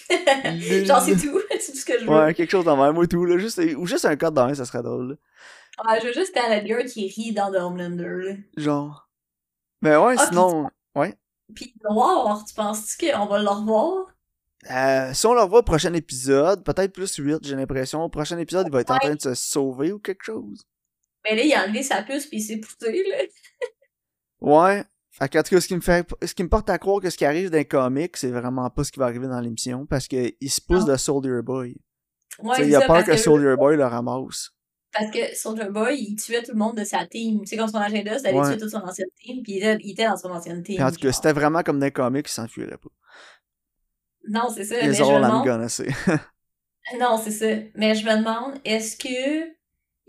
Genre, 0.86 1.02
c'est 1.02 1.16
tout. 1.16 1.40
c'est 1.60 1.72
tout 1.72 1.78
ce 1.80 1.86
que 1.86 2.00
je 2.00 2.06
veux. 2.06 2.12
Ouais, 2.12 2.34
quelque 2.36 2.52
chose 2.52 2.66
dans 2.66 2.78
même 2.78 2.96
ou 2.98 3.08
tout, 3.08 3.26
là. 3.26 3.38
Juste, 3.40 3.60
ou 3.78 3.88
juste 3.88 4.06
un 4.06 4.16
code 4.16 4.36
dans 4.36 4.44
un, 4.46 4.54
ça 4.54 4.66
serait 4.66 4.84
drôle, 4.84 5.10
là. 5.10 5.16
Ouais, 5.92 6.00
je 6.02 6.08
veux 6.08 6.14
juste 6.14 6.36
Stan 6.36 6.52
Edgar 6.52 6.84
qui 6.86 7.08
rit 7.08 7.34
dans 7.34 7.52
The 7.52 7.56
Homelander, 7.56 8.04
là. 8.30 8.34
Genre. 8.58 9.10
Mais 9.82 9.96
ouais, 9.98 10.16
Ah, 10.20 10.26
sinon, 10.28 10.70
ouais. 10.96 11.16
Pis 11.56 11.74
Noir, 11.84 12.44
tu 12.48 12.54
penses-tu 12.54 13.10
qu'on 13.12 13.26
va 13.26 13.40
le 13.42 13.48
revoir? 13.50 14.08
Euh, 14.70 15.14
si 15.14 15.26
on 15.26 15.34
le 15.34 15.42
revoit 15.42 15.60
au 15.60 15.64
prochain 15.64 15.94
épisode, 15.94 16.64
peut-être 16.64 16.92
plus 16.94 17.16
8, 17.16 17.40
j'ai 17.44 17.56
l'impression. 17.56 18.04
Au 18.04 18.10
prochain 18.10 18.38
épisode, 18.38 18.68
il 18.68 18.74
va 18.74 18.82
être 18.82 18.92
en 18.92 19.00
train 19.00 19.16
de 19.16 19.22
se 19.22 19.34
sauver 19.34 19.92
ou 19.92 20.00
quelque 20.00 20.24
chose. 20.24 20.64
Mais 21.24 21.36
là, 21.36 21.44
il 21.44 21.54
a 21.54 21.64
enlevé 21.66 21.84
sa 21.84 22.04
puce 22.04 22.26
pis 22.28 22.38
il 22.38 22.42
s'est 22.42 22.58
poussé, 22.58 23.04
là. 23.10 23.18
Ouais. 24.42 24.84
Fait 25.12 25.30
que, 25.30 25.40
en 25.40 25.44
tout 25.44 25.56
cas, 25.56 25.62
ce 25.62 25.68
qui 25.68 25.76
me 25.76 25.82
fait, 25.82 26.08
ce 26.24 26.34
qui 26.34 26.44
me 26.44 26.50
porte 26.50 26.70
à 26.70 26.78
croire 26.78 27.02
que 27.02 27.10
ce 27.10 27.18
qui 27.18 27.26
arrive 27.26 27.50
dans 27.50 27.58
les 27.58 27.66
comics, 27.66 28.16
c'est 28.18 28.30
vraiment 28.30 28.70
pas 28.70 28.84
ce 28.84 28.92
qui 28.92 29.00
va 29.00 29.06
arriver 29.06 29.28
dans 29.28 29.40
l'émission, 29.40 29.86
parce 29.88 30.08
que 30.08 30.32
il 30.40 30.50
se 30.52 30.62
pousse 30.62 30.86
de 30.86 30.96
Soldier 30.96 31.42
Boy. 31.44 31.76
Ouais, 32.40 32.68
il 32.68 32.76
a 32.76 32.82
ça, 32.82 32.86
peur 32.88 33.04
que, 33.04 33.12
que, 33.12 33.18
Soldier 33.18 33.56
Boy 33.58 33.78
le 33.78 33.86
ramasse. 33.86 34.52
parce 34.94 35.10
que 35.12 35.36
Soldier 35.36 35.70
Boy, 35.72 35.98
il 36.00 36.16
tuait 36.18 36.44
tout 36.44 36.52
le 36.52 36.58
monde 36.60 36.78
de 36.78 36.84
sa 36.84 37.06
team. 37.08 37.42
C'est 37.46 37.58
comme 37.58 37.68
son 37.68 37.78
agenda, 37.78 38.16
c'était 38.18 38.32
d'aller 38.32 38.38
Ouais. 38.38 38.52
tuer 38.52 38.62
toute 38.62 38.70
son 38.70 38.78
ancienne 38.78 39.08
team, 39.20 39.42
pis 39.42 39.54
il 39.54 39.58
était, 39.58 39.78
il 39.84 39.92
était 39.94 40.06
dans 40.06 40.18
son 40.18 40.30
ancienne 40.30 40.62
team. 40.62 40.76
Puis 40.76 40.84
en 40.84 40.92
tout 40.92 41.00
cas, 41.00 41.12
c'était 41.12 41.34
vraiment 41.34 41.64
comme 41.64 41.80
dans 41.80 41.86
les 41.86 41.92
comics, 41.92 42.28
il 42.28 42.32
s'enfuirait 42.32 42.78
pas. 42.78 42.90
Non, 44.30 44.50
c'est 44.54 44.66
ça, 44.66 44.76
Les 44.76 44.88
mais 44.88 44.94
je 44.94 45.04
I'm 45.04 45.22
demande... 45.24 45.46
gonna 45.46 45.70
say. 45.70 45.88
Non, 47.00 47.18
c'est 47.22 47.32
ça. 47.32 47.48
Mais 47.76 47.96
je 47.96 48.06
me 48.06 48.18
demande, 48.18 48.60
est-ce 48.66 48.96
que 48.98 49.54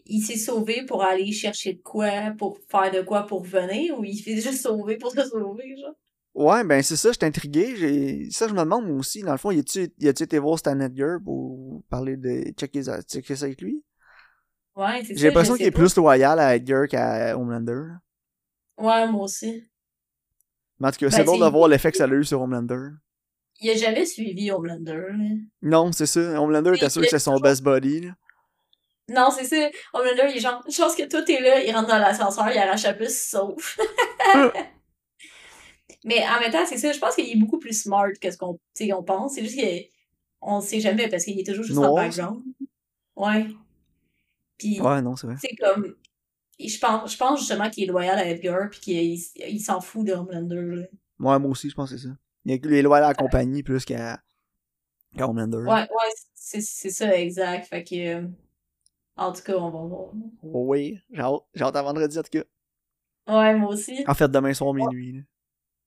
il 0.06 0.22
s'est 0.22 0.38
sauvé 0.38 0.84
pour 0.86 1.02
aller 1.04 1.32
chercher 1.32 1.74
de 1.74 1.82
quoi, 1.82 2.32
pour 2.38 2.58
faire 2.70 2.90
de 2.92 3.02
quoi 3.02 3.26
pour 3.26 3.44
venir, 3.44 3.98
ou 3.98 4.04
il 4.04 4.16
s'est 4.18 4.40
juste 4.40 4.62
sauvé 4.62 4.96
pour 4.96 5.12
se 5.12 5.24
sauver, 5.28 5.76
genre? 5.76 5.94
Ouais, 6.34 6.62
ben 6.62 6.82
c'est 6.82 6.96
ça, 6.96 7.10
j'étais 7.10 7.26
intrigué. 7.26 7.74
J'ai... 7.76 8.30
Ça, 8.30 8.46
je 8.46 8.52
me 8.54 8.60
demande 8.60 8.86
moi 8.86 8.96
aussi. 8.98 9.22
Dans 9.22 9.32
le 9.32 9.38
fond, 9.38 9.50
y 9.50 9.58
a-tu, 9.58 9.90
été 10.00 10.38
voir 10.38 10.58
Stan 10.58 10.78
Edgar 10.78 11.18
pour 11.24 11.82
parler 11.90 12.16
de 12.16 12.52
checker 12.56 12.84
ça, 12.84 13.02
checker 13.02 13.34
ça 13.34 13.46
avec 13.46 13.60
lui? 13.60 13.82
Ouais, 14.76 15.02
c'est 15.04 15.14
ça. 15.14 15.20
J'ai 15.20 15.26
l'impression 15.28 15.54
je 15.54 15.58
qu'il 15.58 15.66
est 15.66 15.70
plus 15.72 15.96
loyal 15.96 16.38
à 16.38 16.54
Edgar 16.54 16.86
qu'à 16.86 17.36
Homelander. 17.36 17.82
Ouais, 18.78 19.06
moi 19.10 19.24
aussi. 19.24 19.68
Mais 20.78 20.88
en 20.88 20.90
tout 20.92 20.98
cas, 20.98 21.06
Ben, 21.06 21.10
c'est 21.10 21.24
c'est- 21.24 21.38
de 21.38 21.50
voir 21.50 21.68
l'effet 21.68 21.90
que 21.90 21.96
ça 21.98 22.04
a 22.04 22.08
eu 22.08 22.24
sur 22.24 22.40
Homelander. 22.40 22.90
Il 23.60 23.70
a 23.70 23.74
jamais 23.74 24.06
suivi 24.06 24.50
Homelander, 24.52 24.92
là. 24.92 25.34
Non, 25.62 25.90
c'est 25.92 26.06
ça. 26.06 26.40
Homelander 26.40 26.76
était 26.76 26.90
sûr 26.90 27.02
que 27.02 27.06
est 27.06 27.10
c'est 27.10 27.18
son 27.18 27.38
best 27.38 27.62
buddy. 27.62 28.02
Là. 28.02 28.12
Non, 29.08 29.30
c'est 29.30 29.44
ça. 29.44 29.68
Homelander, 29.94 30.28
il 30.30 30.36
est 30.36 30.40
genre, 30.40 30.62
une 30.64 30.72
chance 30.72 30.94
que 30.94 31.08
tout 31.08 31.28
est 31.30 31.40
là, 31.40 31.64
il 31.64 31.74
rentre 31.74 31.88
dans 31.88 31.98
l'ascenseur, 31.98 32.48
il 32.50 32.58
arrache 32.58 32.84
la 32.84 32.94
puce, 32.94 33.20
sauve. 33.30 33.56
Mais 36.04 36.22
en 36.26 36.40
même 36.40 36.52
temps, 36.52 36.64
c'est 36.66 36.78
ça, 36.78 36.92
je 36.92 36.98
pense 36.98 37.14
qu'il 37.16 37.28
est 37.28 37.36
beaucoup 37.36 37.58
plus 37.58 37.82
smart 37.82 38.12
que 38.20 38.30
ce 38.30 38.36
qu'on 38.36 38.58
on 38.80 39.02
pense. 39.02 39.34
C'est 39.34 39.44
juste 39.44 39.58
qu'on 40.40 40.56
le 40.56 40.62
sait 40.62 40.80
jamais 40.80 41.08
parce 41.08 41.24
qu'il 41.24 41.38
est 41.40 41.44
toujours 41.44 41.64
juste 41.64 41.78
en 41.78 41.94
background. 41.94 42.42
Ouais. 43.16 43.48
Puis, 44.56 44.80
Ouais, 44.80 45.02
non, 45.02 45.16
c'est 45.16 45.26
vrai. 45.26 45.36
c'est 45.40 45.56
comme. 45.56 45.96
Je 46.60 46.78
pense, 46.78 47.12
je 47.12 47.16
pense 47.16 47.38
justement 47.40 47.70
qu'il 47.70 47.84
est 47.84 47.86
loyal 47.86 48.18
à 48.18 48.26
Edgar, 48.28 48.68
puis 48.70 48.80
qu'il 48.80 49.14
il 49.48 49.60
s'en 49.60 49.80
fout 49.80 50.04
de 50.04 50.12
Homelander. 50.12 50.62
Là. 50.62 50.82
Ouais, 51.20 51.38
moi 51.38 51.50
aussi, 51.50 51.70
je 51.70 51.74
pense 51.74 51.90
que 51.90 51.96
c'est 51.96 52.08
ça. 52.08 52.14
Il 52.48 52.54
est- 52.54 52.64
il 52.64 52.72
est 52.74 52.82
loyal 52.82 53.04
à 53.04 53.08
la 53.08 53.14
compagnie 53.14 53.62
plus 53.62 53.84
qu'à, 53.84 54.20
Homelander. 55.18 55.58
Ouais, 55.58 55.82
ouais, 55.82 56.12
c'est 56.34 56.60
ça, 56.90 57.14
exact. 57.16 57.66
Fait 57.66 57.84
que. 57.84 57.94
euh, 58.24 58.26
En 59.16 59.32
tout 59.32 59.42
cas, 59.42 59.54
on 59.56 59.70
va 59.70 59.78
voir. 59.86 60.12
Oui, 60.42 61.00
j'ai 61.12 61.20
hâte, 61.20 61.76
à 61.76 61.82
vendredi 61.82 62.18
en 62.18 62.22
tout 62.22 62.30
cas. 62.30 62.44
Ouais, 63.26 63.54
moi 63.56 63.70
aussi. 63.70 64.04
En 64.06 64.14
fait, 64.14 64.28
demain 64.30 64.54
soir, 64.54 64.72
minuit. 64.72 65.12
là. 65.12 65.20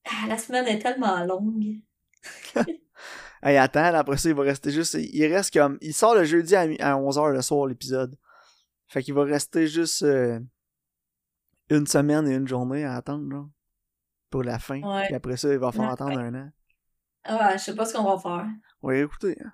Ah, 0.06 0.28
la 0.28 0.38
semaine 0.38 0.68
est 0.68 0.80
tellement 0.80 1.24
longue. 1.26 1.78
Hey, 3.44 3.58
attends, 3.58 3.96
après 3.96 4.18
ça, 4.18 4.30
il 4.30 4.36
va 4.36 4.44
rester 4.44 4.70
juste. 4.70 4.94
Il 4.94 5.26
reste 5.26 5.52
comme. 5.52 5.80
Il 5.82 5.96
sort 5.96 6.14
le 6.14 6.26
jeudi 6.26 6.56
à, 6.56 6.68
mi- 6.68 6.80
à 6.80 6.96
11h 6.96 7.32
le 7.34 7.42
soir, 7.42 7.66
l'épisode. 7.66 8.16
Fait 8.88 9.02
qu'il 9.02 9.16
va 9.16 9.24
rester 9.24 9.66
juste 9.66 10.04
euh, 10.04 10.40
une 11.72 11.88
semaine 11.88 12.28
et 12.28 12.36
une 12.36 12.48
journée 12.48 12.84
à 12.84 12.96
attendre, 12.98 13.28
là. 13.34 13.46
Pour 14.32 14.42
la 14.44 14.58
fin. 14.60 14.82
Ouais. 14.82 15.06
Puis 15.06 15.16
après 15.16 15.38
ça, 15.38 15.52
il 15.54 15.60
va 15.60 15.72
falloir 15.72 15.90
Ouais. 15.90 15.94
attendre 15.94 16.20
un 16.20 16.34
an. 16.34 16.50
Ah, 17.24 17.56
je 17.58 17.64
sais 17.64 17.76
pas 17.76 17.86
ce 17.86 17.94
qu'on 17.94 18.04
va 18.04 18.18
faire. 18.18 18.48
On 18.82 18.88
va 18.88 18.98
écouter. 18.98 19.38
hein. 19.46 19.52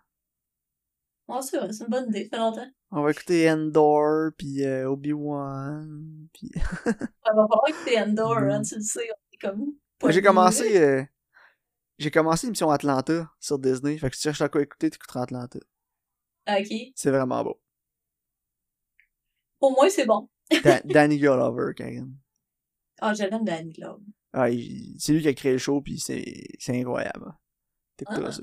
Ouais, 1.27 1.41
c'est 1.41 1.57
vrai, 1.57 1.73
c'est 1.73 1.83
une 1.83 1.89
bonne 1.89 2.07
idée. 2.07 2.23
Ça 2.31 2.37
fait 2.37 2.37
longtemps. 2.37 2.67
On 2.91 3.01
va 3.01 3.11
écouter 3.11 3.51
Endor, 3.51 4.31
puis 4.37 4.63
euh, 4.63 4.89
Obi-Wan. 4.89 6.27
Puis... 6.31 6.49
Il 6.55 6.61
va 6.85 7.03
falloir 7.25 7.63
écouter 7.67 7.99
Endor, 7.99 8.39
Mm. 8.39 8.49
hein, 8.49 8.61
tu 8.61 8.75
le 8.75 8.81
sais. 8.81 9.09
On 9.11 9.33
est 9.33 9.37
comme. 9.39 9.65
Moi, 10.01 10.11
j'ai 10.11 10.21
commencé. 10.21 10.79
euh, 10.81 11.03
j'ai 11.97 12.11
commencé 12.11 12.47
l'émission 12.47 12.69
Atlanta 12.69 13.29
sur 13.41 13.59
Disney. 13.59 13.97
Fait 13.97 14.09
que 14.09 14.15
si 14.15 14.21
tu 14.21 14.27
cherches 14.29 14.41
à 14.41 14.47
quoi 14.47 14.61
écouter, 14.61 14.89
t'écouteras 14.89 15.23
Atlanta. 15.23 15.59
Ah, 16.45 16.59
Ok. 16.61 16.67
C'est 16.95 17.11
vraiment 17.11 17.43
beau. 17.43 17.59
Au 19.59 19.71
moins, 19.71 19.89
c'est 19.89 20.05
bon. 20.05 20.29
Da- 20.63 20.79
Danny 20.85 21.17
Gulliver, 21.17 21.73
Karen. 21.75 22.15
Ah, 23.01 23.13
j'aime 23.13 23.43
Danny 23.43 23.73
Globe. 23.73 24.03
Ah, 24.33 24.47
c'est 24.99 25.13
lui 25.13 25.21
qui 25.21 25.27
a 25.27 25.33
créé 25.33 25.53
le 25.53 25.57
show, 25.57 25.81
puis 25.81 25.99
c'est 25.99 26.47
incroyable. 26.69 27.33
T'écouteras 27.95 28.27
Ah. 28.29 28.31
ça. 28.31 28.41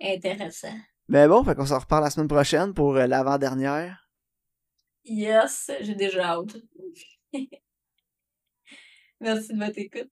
Intéressant. 0.00 0.76
Mais 1.08 1.26
bon, 1.28 1.42
fait 1.44 1.54
qu'on 1.54 1.66
s'en 1.66 1.78
reparle 1.78 2.04
la 2.04 2.10
semaine 2.10 2.28
prochaine 2.28 2.74
pour 2.74 2.96
euh, 2.96 3.06
l'avant-dernière. 3.06 4.08
Yes, 5.04 5.70
j'ai 5.80 5.94
déjà 5.94 6.34
hâte. 6.34 6.56
Merci 9.20 9.54
de 9.54 9.58
votre 9.64 9.78
écoute. 9.78 10.02